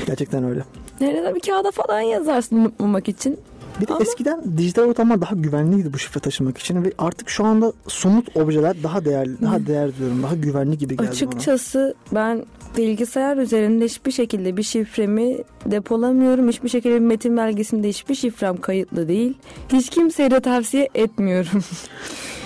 [0.07, 0.64] Gerçekten öyle.
[1.01, 3.39] Nerede bir kağıda falan yazarsın unutmamak için.
[3.81, 7.45] Bir de Ama- eskiden dijital ortamlar daha güvenliydi bu şifre taşımak için ve artık şu
[7.45, 11.11] anda somut objeler daha değerli, daha değerli diyorum, daha güvenli gibi geldi bana.
[11.11, 12.47] Açıkçası ben
[12.77, 16.49] bilgisayar üzerinde hiçbir şekilde bir şifremi depolamıyorum.
[16.49, 19.35] Hiçbir şekilde bir metin belgesinde hiçbir şifrem kayıtlı değil.
[19.72, 21.64] Hiç kimseye de tavsiye etmiyorum.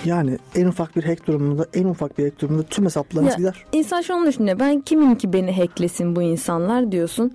[0.05, 3.65] Yani en ufak bir hack durumunda, en ufak bir hack durumunda tüm hesaplarınız Ya, gider.
[3.71, 4.59] İnsan şunu düşünüyor.
[4.59, 7.33] Ben kimim ki beni hacklesin bu insanlar diyorsun.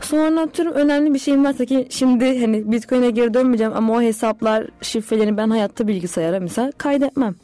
[0.00, 4.66] Sonra atıyorum önemli bir şeyim varsa ki şimdi hani Bitcoin'e geri dönmeyeceğim ama o hesaplar
[4.82, 7.34] şifrelerini ben hayatta bilgisayara mesela kaydetmem.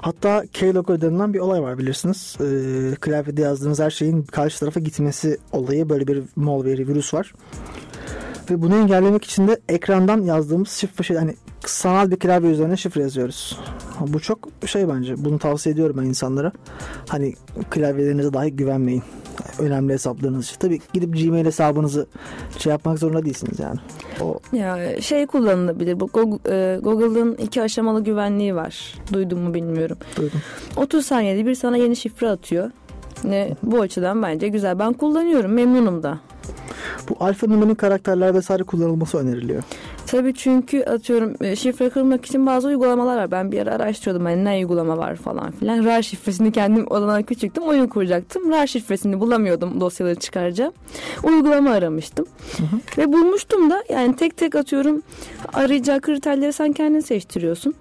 [0.00, 2.36] Hatta keylogger denilen bir olay var bilirsiniz.
[2.40, 7.32] Ee, klavyede yazdığınız her şeyin karşı tarafa gitmesi olayı böyle bir malware virüs var.
[8.52, 11.34] Ve bunu engellemek için de ekrandan yazdığımız şifre şey hani
[11.66, 13.58] sanal bir klavye üzerine şifre yazıyoruz.
[14.00, 15.24] Bu çok şey bence.
[15.24, 16.52] Bunu tavsiye ediyorum ben insanlara.
[17.08, 17.34] Hani
[17.70, 19.02] klavyelerinize dahi güvenmeyin.
[19.58, 20.56] Önemli hesaplarınız için.
[20.58, 22.06] Tabii gidip Gmail hesabınızı
[22.58, 23.78] şey yapmak zorunda değilsiniz yani.
[24.20, 26.00] O Ya şey kullanılabilir.
[26.00, 26.10] Bu
[26.48, 28.94] e, Google'ın iki aşamalı güvenliği var.
[29.12, 29.96] Duydun mu bilmiyorum.
[30.16, 30.40] duydum.
[30.76, 32.70] 30 saniyede bir sana yeni şifre atıyor.
[33.24, 34.78] Ne bu açıdan bence güzel.
[34.78, 35.52] Ben kullanıyorum.
[35.52, 36.18] Memnunum da.
[37.08, 39.62] Bu alfanümerik karakterler vesaire kullanılması öneriliyor.
[40.06, 43.30] Tabii çünkü atıyorum e, şifre kırmak için bazı uygulamalar var.
[43.30, 45.84] Ben bir ara araştırıyordum hani ne uygulama var falan filan.
[45.84, 48.50] RAR şifresini kendim odana küçüktüm oyun kuracaktım.
[48.50, 50.72] RAR şifresini bulamıyordum dosyaları çıkaracağım.
[51.22, 52.26] Uygulama aramıştım.
[52.98, 55.02] Ve bulmuştum da yani tek tek atıyorum
[55.52, 57.74] arayacağı kriterleri sen kendin seçtiriyorsun.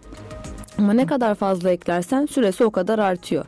[0.81, 3.45] Ama ne kadar fazla eklersen süresi o kadar artıyor.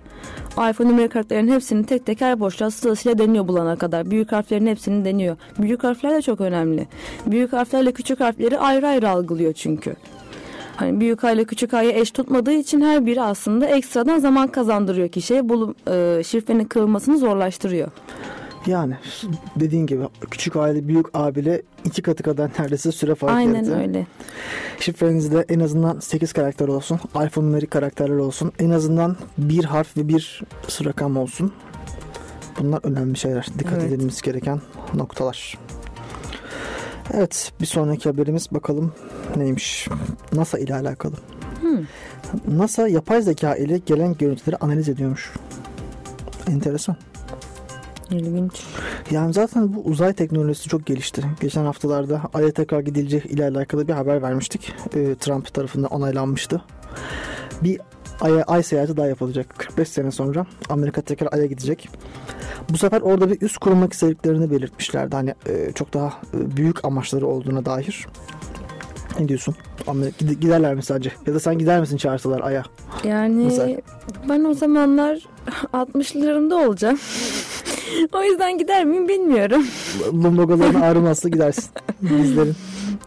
[0.57, 4.11] Alfanümerik karakterlerin hepsini tek tek her boşluğa sırasıyla deniyor bulana kadar.
[4.11, 5.37] Büyük harflerin hepsini deniyor.
[5.57, 6.87] Büyük harfler de çok önemli.
[7.25, 9.95] Büyük harflerle küçük harfleri ayrı ayrı algılıyor çünkü.
[10.75, 15.09] Hani büyük A ile küçük A'yı eş tutmadığı için her biri aslında ekstradan zaman kazandırıyor
[15.09, 15.49] kişiye.
[15.49, 17.91] Bu e, şifrenin kırılmasını zorlaştırıyor.
[18.67, 18.95] Yani
[19.55, 23.77] dediğin gibi küçük aile büyük A bile iki katı kadar neredeyse süre farkı Aynen yaratıyor.
[23.79, 24.07] öyle.
[24.79, 26.99] Şifrenizde en azından 8 karakter olsun.
[27.15, 28.51] Alfanümerik karakterler olsun.
[28.59, 30.41] En azından bir harf ve bir
[30.85, 31.53] rakam olsun.
[32.59, 33.47] Bunlar önemli şeyler.
[33.59, 33.91] Dikkat Evet.
[33.91, 34.61] edilmesi gereken
[34.93, 35.57] noktalar.
[37.13, 38.93] Evet bir sonraki haberimiz bakalım
[39.35, 39.87] neymiş.
[40.33, 41.15] NASA ile alakalı.
[41.61, 41.79] Hmm.
[42.57, 45.33] NASA yapay zeka ile gelen görüntüleri analiz ediyormuş.
[46.47, 46.95] Enteresan.
[48.11, 48.63] İlginç.
[49.11, 51.21] Yani zaten bu uzay teknolojisi çok gelişti.
[51.41, 54.73] Geçen haftalarda Ay'a tekrar gidileceği ile alakalı bir haber vermiştik.
[54.95, 56.61] Ee, Trump tarafından onaylanmıştı.
[57.63, 57.79] Bir
[58.21, 59.55] Ay'a Ay seyahati daha yapılacak.
[59.57, 61.89] 45 sene sonra Amerika tekrar Ay'a gidecek.
[62.69, 65.15] Bu sefer orada bir üst kurmak istediklerini belirtmişlerdi.
[65.15, 68.07] Hani e, çok daha e, büyük amaçları olduğuna dair.
[69.19, 69.55] Ne diyorsun?
[70.19, 71.11] Giderler mi sadece?
[71.27, 72.63] Ya da sen gider misin çağırsalar Ay'a?
[73.03, 73.81] Yani Güzel.
[74.29, 75.19] ben o zamanlar
[75.73, 76.99] 60'larımda olacağım.
[78.13, 79.65] o yüzden gider miyim bilmiyorum.
[80.13, 81.65] Lumbagoların ağrıması gidersin.
[82.01, 82.55] Dizlerin.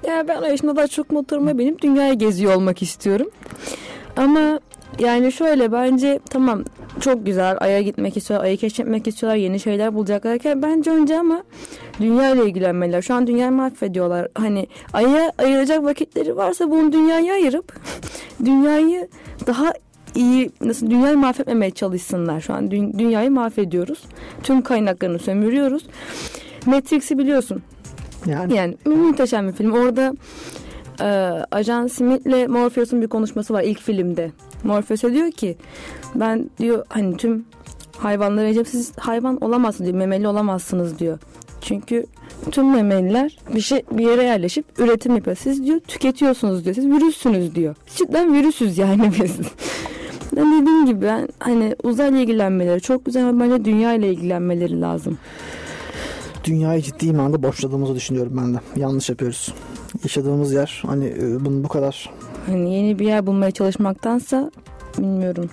[0.09, 3.26] Ya ben o yaşımda daha çok motoruma binip dünyayı geziyor olmak istiyorum.
[4.16, 4.61] Ama
[4.99, 6.64] yani şöyle bence tamam
[7.01, 10.62] çok güzel Ay'a gitmek istiyorlar, Ay'ı keşfetmek istiyorlar, yeni şeyler bulacaklar.
[10.62, 11.42] Bence önce ama
[12.01, 13.03] dünya ile ilgilenmeliler.
[13.03, 14.28] Şu an dünyayı mahvediyorlar.
[14.34, 17.72] Hani Ay'a ayıracak vakitleri varsa bunu dünyaya ayırıp
[18.44, 19.09] dünyayı
[19.47, 19.72] daha
[20.14, 22.40] iyi nasıl dünyayı mahvetmemeye çalışsınlar.
[22.40, 23.99] Şu an dü- dünyayı mahvediyoruz.
[24.42, 25.86] Tüm kaynaklarını sömürüyoruz.
[26.66, 27.62] Matrix'i biliyorsun.
[28.26, 29.72] Yani Yani muhteşem bir film.
[29.72, 30.12] Orada
[31.01, 31.05] e,
[31.51, 34.30] Ajan Smith'le Morpheus'un bir konuşması var ilk filmde.
[34.64, 35.57] Morpheus'a diyor ki
[36.14, 37.44] ben diyor hani tüm
[37.98, 41.18] hayvanları yiyeceğim siz hayvan olamazsınız diyor memeli olamazsınız diyor.
[41.61, 42.07] Çünkü
[42.50, 45.36] tüm memeliler bir şey bir yere yerleşip üretim yapıyor.
[45.36, 46.74] Siz diyor tüketiyorsunuz diyor.
[46.74, 47.74] Siz virüssünüz diyor.
[47.96, 49.36] Cidden virüsüz yani biz.
[50.36, 55.18] Ben dediğim gibi ben hani uzayla ilgilenmeleri çok güzel ama bence dünya ile ilgilenmeleri lazım.
[56.44, 58.59] dünyayı ciddi manada boşladığımızı düşünüyorum ben de.
[58.80, 59.54] Yanlış yapıyoruz.
[60.02, 62.11] Yaşadığımız yer hani e, bunun bu kadar.
[62.47, 64.51] Hani yeni bir yer bulmaya çalışmaktansa
[64.99, 65.51] bilmiyorum.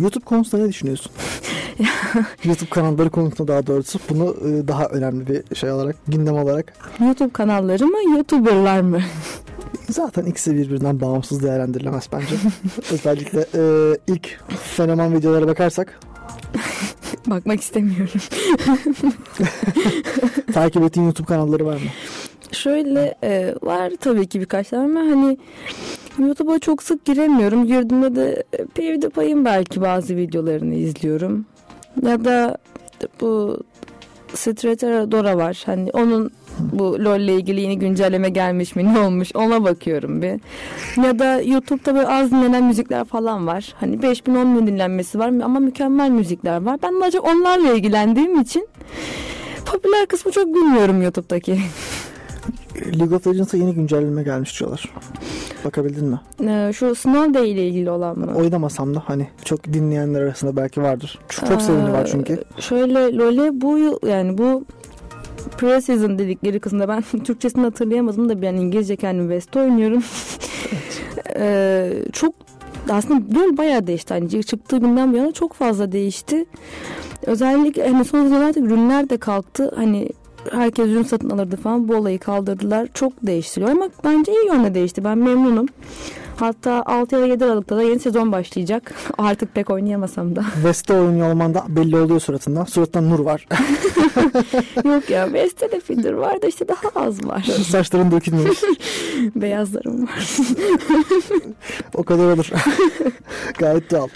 [0.00, 1.12] YouTube konusunda ne düşünüyorsun?
[2.44, 6.72] YouTube kanalları konusunda daha doğrusu bunu e, daha önemli bir şey olarak, gündem olarak.
[7.00, 9.00] YouTube kanalları mı, YouTuber'lar mı?
[9.88, 12.34] Zaten ikisi birbirinden bağımsız değerlendirilemez bence.
[12.92, 13.62] Özellikle e,
[14.06, 16.00] ilk fenomen videolara bakarsak
[17.26, 18.20] Bakmak istemiyorum.
[20.54, 21.90] takip ettiğin YouTube kanalları var mı?
[22.52, 25.38] Şöyle e, var tabii ki birkaç tane ama hani
[26.18, 27.66] YouTube'a çok sık giremiyorum.
[27.66, 31.46] Girdiğimde de e, PewDiePie'ın belki bazı videolarını izliyorum.
[32.02, 32.58] Ya da
[33.20, 33.60] bu
[34.34, 35.62] Streeter Dora var.
[35.66, 40.40] Hani onun bu LoL ile ilgili yeni güncelleme gelmiş mi ne olmuş ona bakıyorum bir.
[41.02, 43.74] Ya da YouTube'da böyle az dinlenen müzikler falan var.
[43.80, 46.78] Hani 5000 10 bin dinlenmesi var ama mükemmel müzikler var.
[46.82, 48.68] Ben çok onlarla ilgilendiğim için
[49.66, 51.58] popüler kısmı çok bilmiyorum YouTube'daki.
[52.98, 54.92] League of Legends'a yeni güncelleme gelmiş diyorlar.
[55.64, 56.20] Bakabildin mi?
[56.42, 58.34] Ee, şu Snow Day ile ilgili olan mı?
[58.36, 61.18] Oynamasam da hani çok dinleyenler arasında belki vardır.
[61.28, 62.32] Çok, çok seveni var çünkü.
[62.32, 64.64] Ee, Şöyle LoL'e bu yıl yani bu
[65.58, 70.02] Pre-season dedikleri kısımda ben Türkçesini hatırlayamadım da ben İngilizce kendim West oynuyorum.
[71.38, 72.34] Ee, çok
[72.90, 74.14] aslında LoL bayağı değişti.
[74.14, 76.44] Hani çıktığı günden bu yana çok fazla değişti.
[77.26, 79.72] Özellikle hani son zamanlarda ürünler de kalktı.
[79.76, 80.08] Hani
[80.52, 81.88] herkes ürün satın alırdı falan.
[81.88, 82.88] Bu olayı kaldırdılar.
[82.94, 85.04] Çok değiştiriyor ama bence iyi yönde değişti.
[85.04, 85.66] Ben memnunum.
[86.36, 88.94] Hatta 6 ya da 7 Aralık'ta da yeni sezon başlayacak.
[89.18, 90.44] Artık pek oynayamasam da.
[90.54, 92.64] West'te oynuyor olman da belli oluyor suratından.
[92.64, 93.48] Suratından nur var.
[94.84, 97.42] Yok ya West'te de filler var da işte daha az var.
[97.68, 98.58] Saçların dökülmemiş.
[99.36, 100.36] Beyazlarım var.
[101.94, 102.50] O kadar olur.
[103.58, 104.08] Gayet doğal.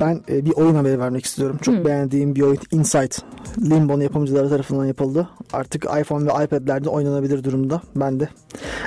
[0.00, 1.58] Ben e, bir oyun haberi vermek istiyorum.
[1.62, 1.84] Çok Hı.
[1.84, 3.18] beğendiğim bir oyun Insight.
[3.70, 5.28] Limbo'nun yapımcıları tarafından yapıldı.
[5.52, 7.82] Artık iPhone ve iPad'lerde oynanabilir durumda.
[7.96, 8.28] Ben de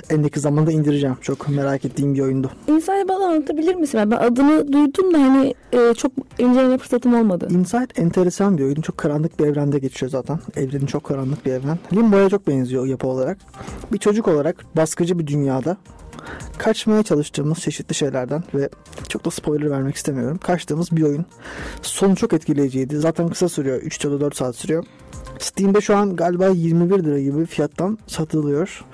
[0.10, 1.16] en yakın zamanda indireceğim.
[1.22, 2.52] Çok merak ettiğim bir oyundu.
[2.68, 4.00] İnsan bana anlatabilir misin?
[4.06, 7.48] Ben adını duydum da hani e, çok inceleme fırsatım olmadı.
[7.52, 8.82] Insight enteresan bir oyun.
[8.82, 10.40] Çok karanlık bir evrende geçiyor zaten.
[10.56, 11.80] Evreni çok karanlık bir evren.
[11.94, 13.38] Limbo'ya çok benziyor yapı olarak.
[13.94, 15.78] Bir çocuk olarak baskıcı bir dünyada
[16.58, 18.70] kaçmaya çalıştığımız çeşitli şeylerden ve
[19.10, 20.38] çok da spoiler vermek istemiyorum.
[20.38, 21.26] Kaçtığımız bir oyun.
[21.82, 22.98] Sonu çok etkileyiciydi.
[22.98, 23.82] Zaten kısa sürüyor.
[23.82, 24.86] 3 ya da 4 saat sürüyor.
[25.40, 28.86] Steam'de şu an galiba 21 lira gibi fiyattan satılıyor.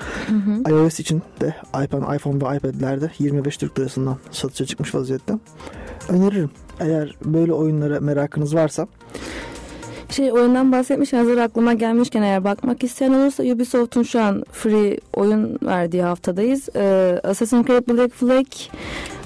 [0.69, 1.55] iOS için de
[1.85, 5.33] iPhone, iPhone ve iPad'lerde 25 Türk lirasından satışa çıkmış vaziyette.
[6.09, 6.51] Öneririm.
[6.79, 8.87] Eğer böyle oyunlara merakınız varsa
[10.09, 15.59] Şey oyundan bahsetmiş hazır aklıma gelmişken eğer bakmak isteyen olursa Ubisoft'un şu an free oyun
[15.63, 16.69] verdiği haftadayız.
[16.75, 18.45] Ee, Assassin's Creed Black Flag,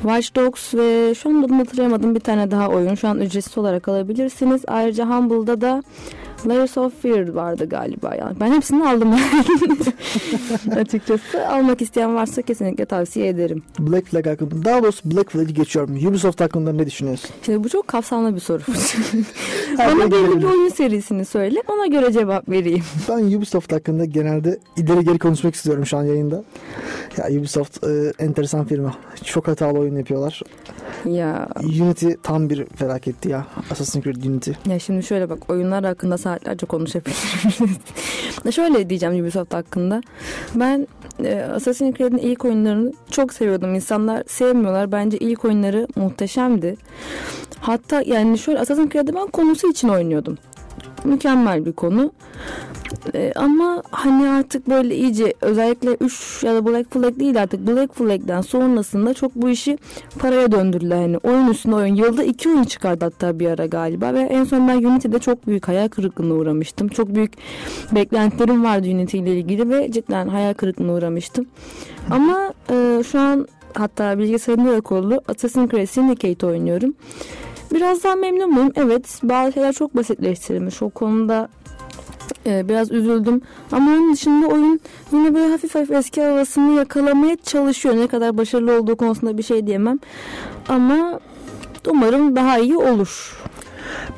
[0.02, 2.96] Watch Dogs ve şu an adını hatırlayamadım bir tane daha oyun.
[2.96, 4.62] Şu an ücretsiz olarak alabilirsiniz.
[4.68, 5.84] Ayrıca Humble'da da
[6.48, 8.16] Layers of Fear vardı galiba.
[8.16, 9.14] Yani ben hepsini aldım
[10.76, 11.48] açıkçası.
[11.48, 13.64] Almak isteyen varsa kesinlikle tavsiye ederim.
[13.80, 16.08] Black Flag hakkında daha doğrusu Black Flag'i geçiyorum.
[16.08, 17.30] Ubisoft hakkında ne düşünüyorsun?
[17.46, 18.62] Şimdi bu çok kapsamlı bir soru.
[19.78, 22.84] Her Bana belli bir oyun serisini söyle ona göre cevap vereyim.
[23.10, 26.44] Ben Ubisoft hakkında genelde ileri geri konuşmak istiyorum şu an yayında.
[27.18, 28.94] Ya Ubisoft e, enteresan firma.
[29.24, 30.42] Çok hatalı oyun yapıyorlar.
[31.06, 33.48] Ya Unity tam bir felaketti ya.
[33.72, 34.52] Assassin's Creed Unity.
[34.70, 37.26] Ya şimdi şöyle bak oyunlar hakkında saatlerce konuşabiliriz.
[38.56, 40.02] şöyle diyeceğim Ubisoft hakkında.
[40.56, 40.88] Ben
[41.24, 43.76] e, Assassin's Creed'in ilk oyunlarını çok seviyordum.
[43.76, 44.92] İnsanlar sevmiyorlar.
[44.92, 46.76] Bence ilk oyunları muhteşemdi.
[47.60, 50.38] Hatta yani şöyle Assassin's Creed'i ben konusu için oynuyordum.
[51.04, 52.12] Mükemmel bir konu.
[53.16, 57.96] Ee, ama hani artık böyle iyice özellikle 3 ya da Black Flag değil artık Black
[57.96, 59.78] Flag'den sonrasında çok bu işi
[60.20, 61.02] paraya döndürdüler.
[61.02, 61.96] Hani oyun üstüne oyun.
[61.96, 65.68] Yılda iki oyun çıkardı hatta bir ara galiba ve en son ben Unity'de çok büyük
[65.68, 66.88] hayal kırıklığına uğramıştım.
[66.88, 67.34] Çok büyük
[67.92, 71.46] beklentilerim vardı Unity ile ilgili ve cidden hayal kırıklığına uğramıştım.
[72.12, 76.96] Ama e, şu an hatta bilgisayarımda da kurulu Assassin's Creed Syndicate oynuyorum.
[77.74, 78.72] Biraz daha memnunum.
[78.76, 80.82] Evet bazı şeyler çok basitleştirilmiş.
[80.82, 81.50] O konuda
[82.46, 83.42] e, biraz üzüldüm.
[83.72, 84.80] Ama onun dışında oyun
[85.12, 87.96] yine böyle hafif hafif eski havasını yakalamaya çalışıyor.
[87.96, 90.00] Ne kadar başarılı olduğu konusunda bir şey diyemem.
[90.70, 91.20] Ama
[91.88, 93.40] umarım daha iyi olur.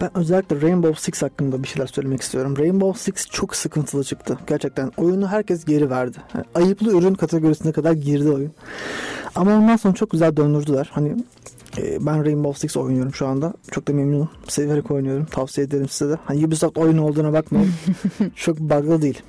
[0.01, 2.57] Ben özellikle Rainbow Six hakkında bir şeyler söylemek istiyorum.
[2.57, 4.37] Rainbow Six çok sıkıntılı çıktı.
[4.47, 6.17] Gerçekten oyunu herkes geri verdi.
[6.33, 8.51] Yani ayıplı ürün kategorisine kadar girdi oyun.
[9.35, 10.89] Ama ondan sonra çok güzel döndürdüler.
[10.93, 11.15] Hani
[11.77, 13.53] ben Rainbow Six oynuyorum şu anda.
[13.71, 14.29] Çok da memnunum.
[14.47, 15.25] Severek oynuyorum.
[15.25, 16.17] Tavsiye ederim size de.
[16.25, 17.71] Hani Ubisoft oyunu olduğuna bakmayın.
[18.35, 19.21] çok bug'lı değil.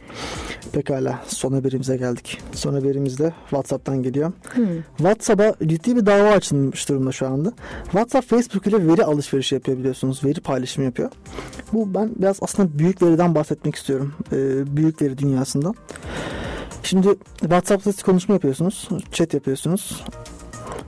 [0.73, 2.39] Pekala son haberimize geldik.
[2.53, 4.33] Son haberimiz de WhatsApp'tan geliyor.
[4.55, 4.67] Hmm.
[4.97, 7.53] WhatsApp'a ciddi bir dava açılmış durumda şu anda.
[7.85, 10.25] WhatsApp Facebook ile veri alışverişi yapıyor biliyorsunuz.
[10.25, 11.11] Veri paylaşımı yapıyor.
[11.73, 14.15] Bu ben biraz aslında büyük veriden bahsetmek istiyorum.
[14.33, 15.75] Ee, büyük veri dünyasından.
[16.83, 17.09] Şimdi
[17.41, 18.89] WhatsApp'ta konuşma yapıyorsunuz.
[19.13, 20.05] Chat yapıyorsunuz.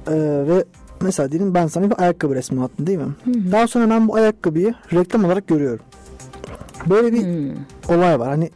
[0.07, 0.13] Ee,
[0.49, 0.65] ve
[1.01, 3.15] mesela diyelim ben sana bir ayakkabı resmi attım değil mi?
[3.53, 5.81] Daha sonra ben bu ayakkabıyı reklam olarak görüyorum.
[6.87, 7.57] Böyle bir Hmm.
[7.97, 8.29] olay var.
[8.29, 8.51] Hani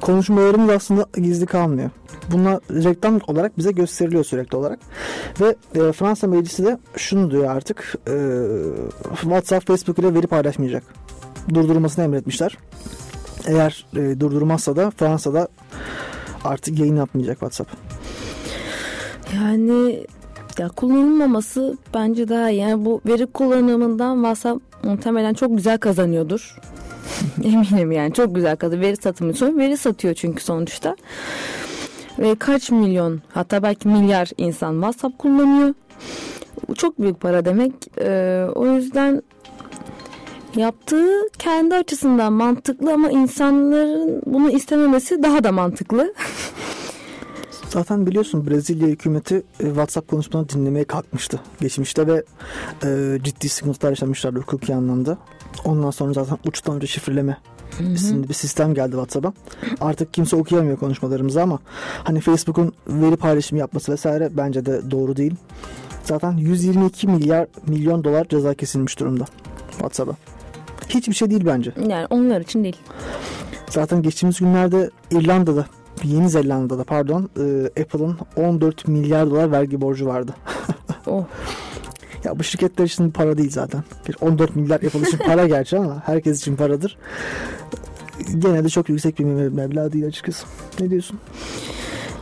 [0.00, 1.90] konuşmalarımız aslında gizli kalmıyor.
[2.32, 4.78] Bunlar reklam olarak bize gösteriliyor sürekli olarak.
[5.40, 7.94] Ve e, Fransa meclisi de şunu diyor artık.
[8.08, 8.14] e,
[9.20, 10.82] WhatsApp, Facebook ile veri paylaşmayacak.
[11.54, 12.58] Durdurulmasını emretmişler.
[13.46, 15.48] Eğer e, durdurmazsa da Fransa'da
[16.44, 17.70] artık yayın yapmayacak WhatsApp.
[19.34, 20.06] Yani
[20.58, 22.60] ya kullanılmaması bence daha iyi.
[22.60, 26.56] Yani bu veri kullanımından WhatsApp muhtemelen çok güzel kazanıyordur.
[27.44, 28.88] Eminim yani çok güzel kazanıyor.
[28.88, 30.96] Veri satımı sonra veri satıyor çünkü sonuçta.
[32.18, 35.74] Ve kaç milyon hatta belki milyar insan WhatsApp kullanıyor.
[36.74, 37.72] Çok büyük para demek.
[38.00, 39.22] Ee, o yüzden
[40.56, 46.14] yaptığı kendi açısından mantıklı ama insanların bunu istememesi daha da mantıklı.
[47.76, 52.24] Zaten biliyorsun Brezilya hükümeti e, WhatsApp konuşmalarını dinlemeye kalkmıştı geçmişte ve
[52.84, 55.18] e, ciddi sıkıntılar yaşamışlardı hukuki anlamda.
[55.64, 57.38] Ondan sonra zaten uçtan uca şifreleme
[57.94, 59.32] isimli bir sistem geldi WhatsApp'a.
[59.80, 61.58] Artık kimse okuyamıyor konuşmalarımızı ama
[62.04, 65.34] hani Facebook'un veri paylaşımı yapması vesaire bence de doğru değil.
[66.04, 69.24] Zaten 122 milyar milyon dolar ceza kesilmiş durumda
[69.70, 70.16] WhatsApp'a.
[70.88, 71.72] Hiçbir şey değil bence.
[71.88, 72.76] Yani onlar için değil.
[73.70, 75.66] Zaten geçtiğimiz günlerde İrlanda'da,
[76.04, 80.34] Yeni Zelanda'da pardon, e, Apple'ın 14 milyar dolar vergi borcu vardı.
[81.06, 81.24] Oh.
[82.24, 83.82] Ya bu şirketler için para değil zaten.
[84.08, 86.98] Bir 14 milyar Apple için para gerçi ama herkes için paradır.
[88.38, 90.46] Gene de çok yüksek bir meblağ değil açıkçası.
[90.80, 91.18] Ne diyorsun?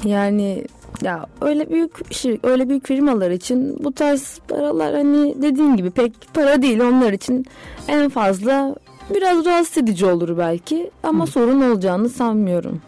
[0.04, 0.64] Yani
[1.02, 6.12] ya öyle büyük şirk, öyle büyük firmalar için bu tarz paralar hani dediğin gibi pek
[6.34, 7.44] para değil onlar için
[7.88, 8.74] en fazla
[9.14, 12.80] biraz rahatsız edici olur belki ama sorun olacağını sanmıyorum.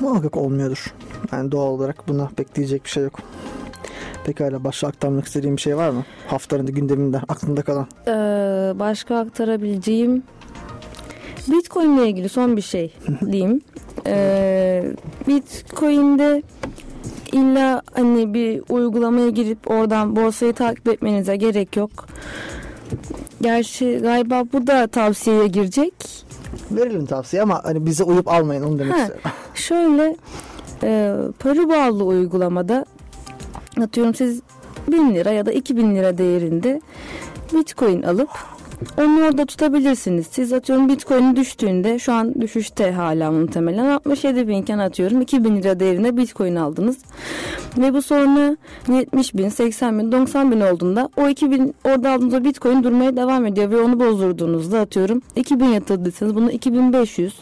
[0.00, 0.94] Muhakkak olmuyordur.
[1.32, 3.18] Yani doğal olarak buna bekleyecek bir şey yok.
[4.24, 6.04] Pekala başka aktarmak istediğim bir şey var mı?
[6.26, 7.86] Haftanın gündeminden aklında kalan.
[8.06, 8.12] Ee,
[8.78, 10.22] başka aktarabileceğim
[11.48, 12.94] Bitcoin ile ilgili son bir şey
[13.32, 13.60] diyeyim.
[14.06, 14.92] Ee,
[15.28, 16.42] Bitcoin'de
[17.32, 22.06] illa hani bir uygulamaya girip oradan borsayı takip etmenize gerek yok.
[23.40, 25.94] Gerçi galiba bu da tavsiyeye girecek.
[26.70, 28.98] Verelim tavsiye ama hani bize uyup almayın onu demek Ha.
[28.98, 29.22] istiyorum.
[29.54, 30.16] Şöyle
[30.82, 32.84] e, para bağlı uygulamada
[33.82, 34.40] atıyorum siz
[34.88, 36.80] 1000 lira ya da 2000 lira değerinde
[37.54, 38.28] bitcoin alıp
[38.98, 40.26] onu orada tutabilirsiniz.
[40.30, 46.16] Siz atıyorum bitcoin düştüğünde şu an düşüşte hala muhtemelen 67 binken atıyorum 2000 lira değerinde
[46.16, 46.98] bitcoin aldınız.
[47.78, 48.56] Ve bu sonra
[48.88, 53.70] 70 bin, 80 bin, 90 bin olduğunda o 2000 orada aldığınız bitcoin durmaya devam ediyor
[53.70, 57.34] ve onu bozdurduğunuzda atıyorum 2000 yatırdıysanız bunu 2500,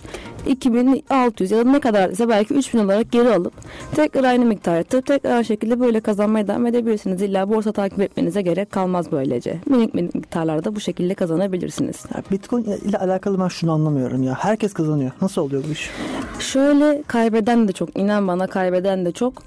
[0.46, 3.52] 2600 ya da ne kadar ise belki 3000 olarak geri alıp
[3.94, 7.22] tekrar aynı miktar yatırıp tekrar aynı şekilde böyle kazanmaya devam edebilirsiniz.
[7.22, 9.60] İlla borsa takip etmenize gerek kalmaz böylece.
[9.66, 12.04] Minik minik miktarlarda bu şekilde kazanabilirsiniz.
[12.14, 14.34] Ya Bitcoin ile alakalı ben şunu anlamıyorum ya.
[14.34, 15.10] Herkes kazanıyor.
[15.20, 15.90] Nasıl oluyor bu iş?
[16.38, 19.42] Şöyle kaybeden de çok inan bana kaybeden de çok.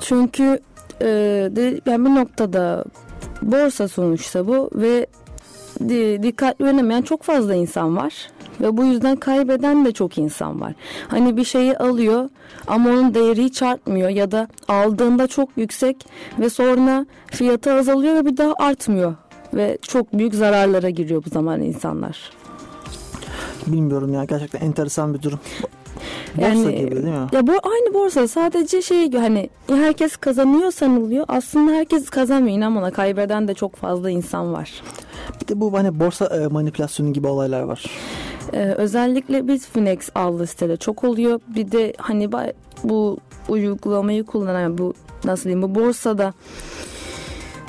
[0.00, 0.58] Çünkü
[1.00, 1.06] e,
[1.56, 2.84] de, yani bir noktada
[3.42, 5.06] borsa sonuçta bu ve
[5.88, 8.14] di, dikkatli yönemeyen çok fazla insan var.
[8.60, 10.72] Ve bu yüzden kaybeden de çok insan var.
[11.08, 12.28] Hani bir şeyi alıyor
[12.66, 16.06] ama onun değeri hiç artmıyor ya da aldığında çok yüksek
[16.40, 19.14] ve sonra fiyatı azalıyor ve bir daha artmıyor.
[19.54, 22.30] Ve çok büyük zararlara giriyor bu zaman insanlar.
[23.66, 25.40] Bilmiyorum ya gerçekten enteresan bir durum.
[26.36, 27.26] Borsa Yani- gibi değil mi?
[27.32, 31.24] Ya bu aynı borsa sadece şey hani herkes kazanıyor sanılıyor.
[31.28, 34.82] Aslında herkes kazanmıyor inan bana kaybeden de çok fazla insan var.
[35.40, 37.84] Bir de bu hani borsa e, manipülasyonu gibi olaylar var.
[38.52, 41.40] Ee, özellikle Bitfinex adlı sitede çok oluyor.
[41.56, 42.32] Bir de hani
[42.84, 43.18] bu
[43.48, 46.32] uygulamayı kullanan bu nasıl diyeyim bu borsada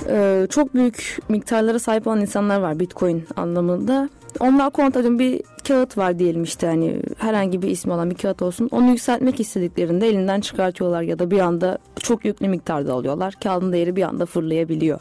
[0.10, 4.10] e, çok büyük miktarlara sahip olan insanlar var Bitcoin anlamında.
[4.40, 8.70] Onlar kontacın bir kağıt var diyelim işte hani herhangi bir ismi olan bir kağıt olsun.
[8.72, 13.34] Onu yükseltmek istediklerinde elinden çıkartıyorlar ya da bir anda çok yüklü miktarda alıyorlar.
[13.44, 15.00] Kağıdın değeri bir anda fırlayabiliyor.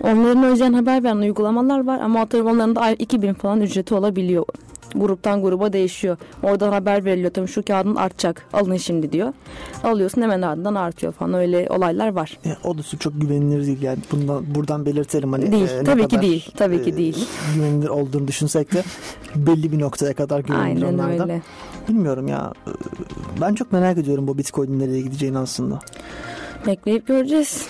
[0.00, 4.44] Onların önceden haber veren uygulamalar var ama atıyorum onların da ay 2000 falan ücreti olabiliyor.
[4.94, 6.16] Gruptan gruba değişiyor.
[6.42, 7.30] Oradan haber veriliyor.
[7.30, 8.46] Tabii şu kağıdın artacak.
[8.52, 9.32] Alın şimdi diyor.
[9.84, 11.34] Alıyorsun hemen ardından artıyor falan.
[11.34, 12.38] Öyle olaylar var.
[12.46, 13.98] E, o da çok güvenilir değil yani.
[14.12, 15.52] Bundan, buradan belirtelim hani.
[15.52, 15.68] Değil.
[15.80, 16.50] e, Tabii ki kadar, değil.
[16.56, 17.28] Tabii ki e, değil.
[17.54, 18.82] Güvenilir olduğunu düşünsek de
[19.36, 21.30] belli bir noktaya kadar güvenilir Aynen onlardan.
[21.30, 21.42] öyle.
[21.88, 22.52] Bilmiyorum ya.
[22.66, 22.70] E,
[23.40, 25.78] Ben çok merak ediyorum bu Bitcoin'in nereye gideceğini aslında.
[26.66, 27.66] Bekleyip göreceğiz.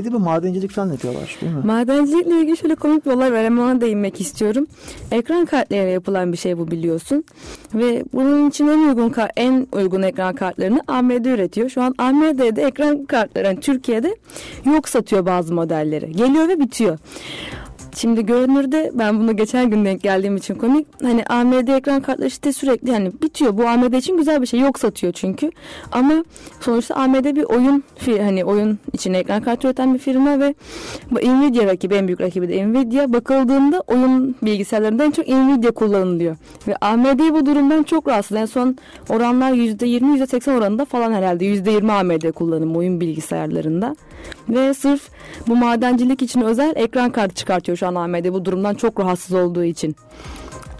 [0.00, 1.60] Bir de bu madencilik falan yapıyorlar değil mi?
[1.64, 4.66] Madencilikle ilgili şöyle komik bir olay var ama ona değinmek istiyorum.
[5.10, 7.24] Ekran kartlarıyla yapılan bir şey bu biliyorsun.
[7.74, 11.68] Ve bunun için en uygun en uygun ekran kartlarını AMD üretiyor.
[11.68, 14.16] Şu an AMD'de ekran kartları yani Türkiye'de
[14.64, 16.12] yok satıyor bazı modelleri.
[16.12, 16.98] Geliyor ve bitiyor.
[17.94, 20.86] Şimdi görünürde ben bunu geçen gün denk geldiğim için komik.
[21.02, 23.58] Hani AMD ekran kartları işte sürekli hani bitiyor.
[23.58, 24.60] Bu AMD için güzel bir şey.
[24.60, 25.50] Yok satıyor çünkü.
[25.92, 26.24] Ama
[26.60, 30.54] sonuçta AMD bir oyun hani oyun için ekran kartı üreten bir firma ve
[31.10, 33.12] Nvidia rakibi en büyük rakibi de Nvidia.
[33.12, 36.36] Bakıldığında oyun bilgisayarlarında en çok Nvidia kullanılıyor.
[36.68, 38.36] Ve AMD bu durumdan çok rahatsız.
[38.36, 38.76] En son
[39.08, 41.44] oranlar %20 %80 oranında falan herhalde.
[41.44, 43.96] %20 AMD kullanımı oyun bilgisayarlarında.
[44.48, 45.08] Ve sırf
[45.48, 49.64] bu madencilik için özel ekran kartı çıkartıyor şu an AMD bu durumdan çok rahatsız olduğu
[49.64, 49.96] için.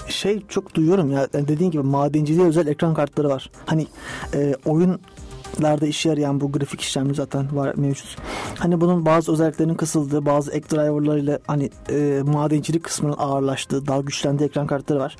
[0.08, 3.50] Şey çok duyuyorum ya dediğin gibi madenciliğe özel ekran kartları var.
[3.66, 3.86] Hani
[4.34, 8.16] e, oyunlarda işe yarayan bu grafik işlemci zaten var mevcut.
[8.58, 14.48] Hani bunun bazı özelliklerinin kısıldığı, bazı ek driverlarıyla hani e, madencilik kısmının ağırlaştığı, daha güçlendiği
[14.48, 15.16] ekran kartları var.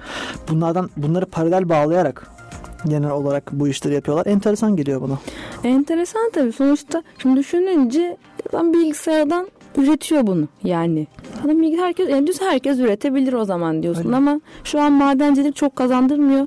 [0.49, 2.40] Bunlardan bunları paralel bağlayarak
[2.89, 4.27] genel olarak bu işleri yapıyorlar.
[4.27, 5.19] Enteresan geliyor bana.
[5.65, 8.17] Enteresan tabii sonuçta şimdi düşününce
[8.53, 11.07] adam bilgisayardan üretiyor bunu yani.
[11.45, 14.17] Adam bilgi herkes yani düz herkes üretebilir o zaman diyorsun Öyle.
[14.17, 16.47] ama şu an madencilik çok kazandırmıyor.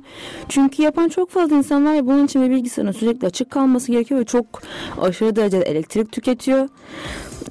[0.49, 4.19] Çünkü yapan çok fazla insan var ya bunun için bir bilgisayarın sürekli açık kalması gerekiyor
[4.19, 4.45] ve çok
[5.01, 6.69] aşırı derecede elektrik tüketiyor.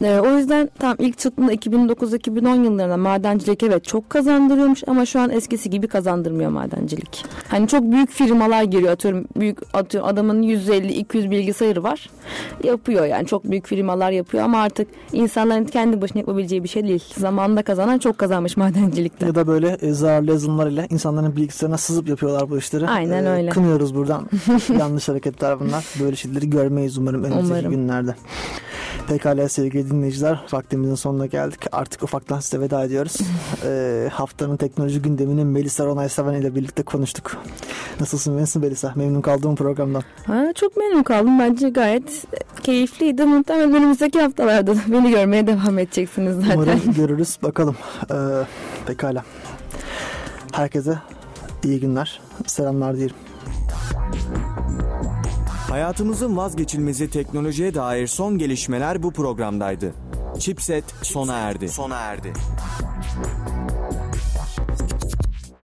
[0.03, 5.31] Ee, o yüzden tam ilk çıktığında 2009-2010 yıllarında madencilik evet çok kazandırıyormuş ama şu an
[5.31, 7.25] eskisi gibi kazandırmıyor madencilik.
[7.49, 12.11] Hani çok büyük firmalar giriyor atıyorum büyük atıyorum adamın 150-200 bilgisayarı var
[12.65, 17.05] yapıyor yani çok büyük firmalar yapıyor ama artık insanların kendi başına yapabileceği bir şey değil.
[17.17, 19.27] Zamanında kazanan çok kazanmış madencilikte.
[19.27, 22.89] Ya da böyle e, zararlı yazılımlarıyla insanların bilgisayarına sızıp yapıyorlar bu işleri.
[22.89, 23.51] Aynen öyle.
[23.51, 24.29] Kınıyoruz buradan.
[24.79, 25.85] Yanlış hareketler bunlar.
[26.01, 27.71] Böyle şeyleri görmeyiz umarım önümüzdeki Umarım.
[27.71, 28.15] günlerde.
[29.09, 31.61] Pekala sevgili dinleyiciler vaktimizin sonuna geldik.
[31.73, 33.17] Artık ufaktan size veda ediyoruz.
[33.65, 37.37] E, haftanın teknoloji gündemini Melisa Ronay Seven ile birlikte konuştuk.
[38.01, 38.93] Nasılsın Melisa Melisa?
[38.97, 40.03] Memnun kaldığım programdan.
[40.27, 41.39] Ha, çok memnun kaldım.
[41.39, 42.25] Bence gayet
[42.63, 43.25] keyifliydi.
[43.25, 46.57] Muhtemelen önümüzdeki haftalarda da beni görmeye devam edeceksiniz zaten.
[46.57, 47.39] Umarım görürüz.
[47.43, 47.77] Bakalım.
[48.11, 48.17] E,
[48.87, 49.25] pekala.
[50.53, 50.99] Herkese
[51.65, 52.21] iyi günler.
[52.47, 53.17] Selamlar diyelim.
[55.73, 59.95] Hayatımızın vazgeçilmezi teknolojiye dair son gelişmeler bu programdaydı.
[60.39, 61.69] Chipset sona erdi.
[61.69, 62.33] Sona erdi.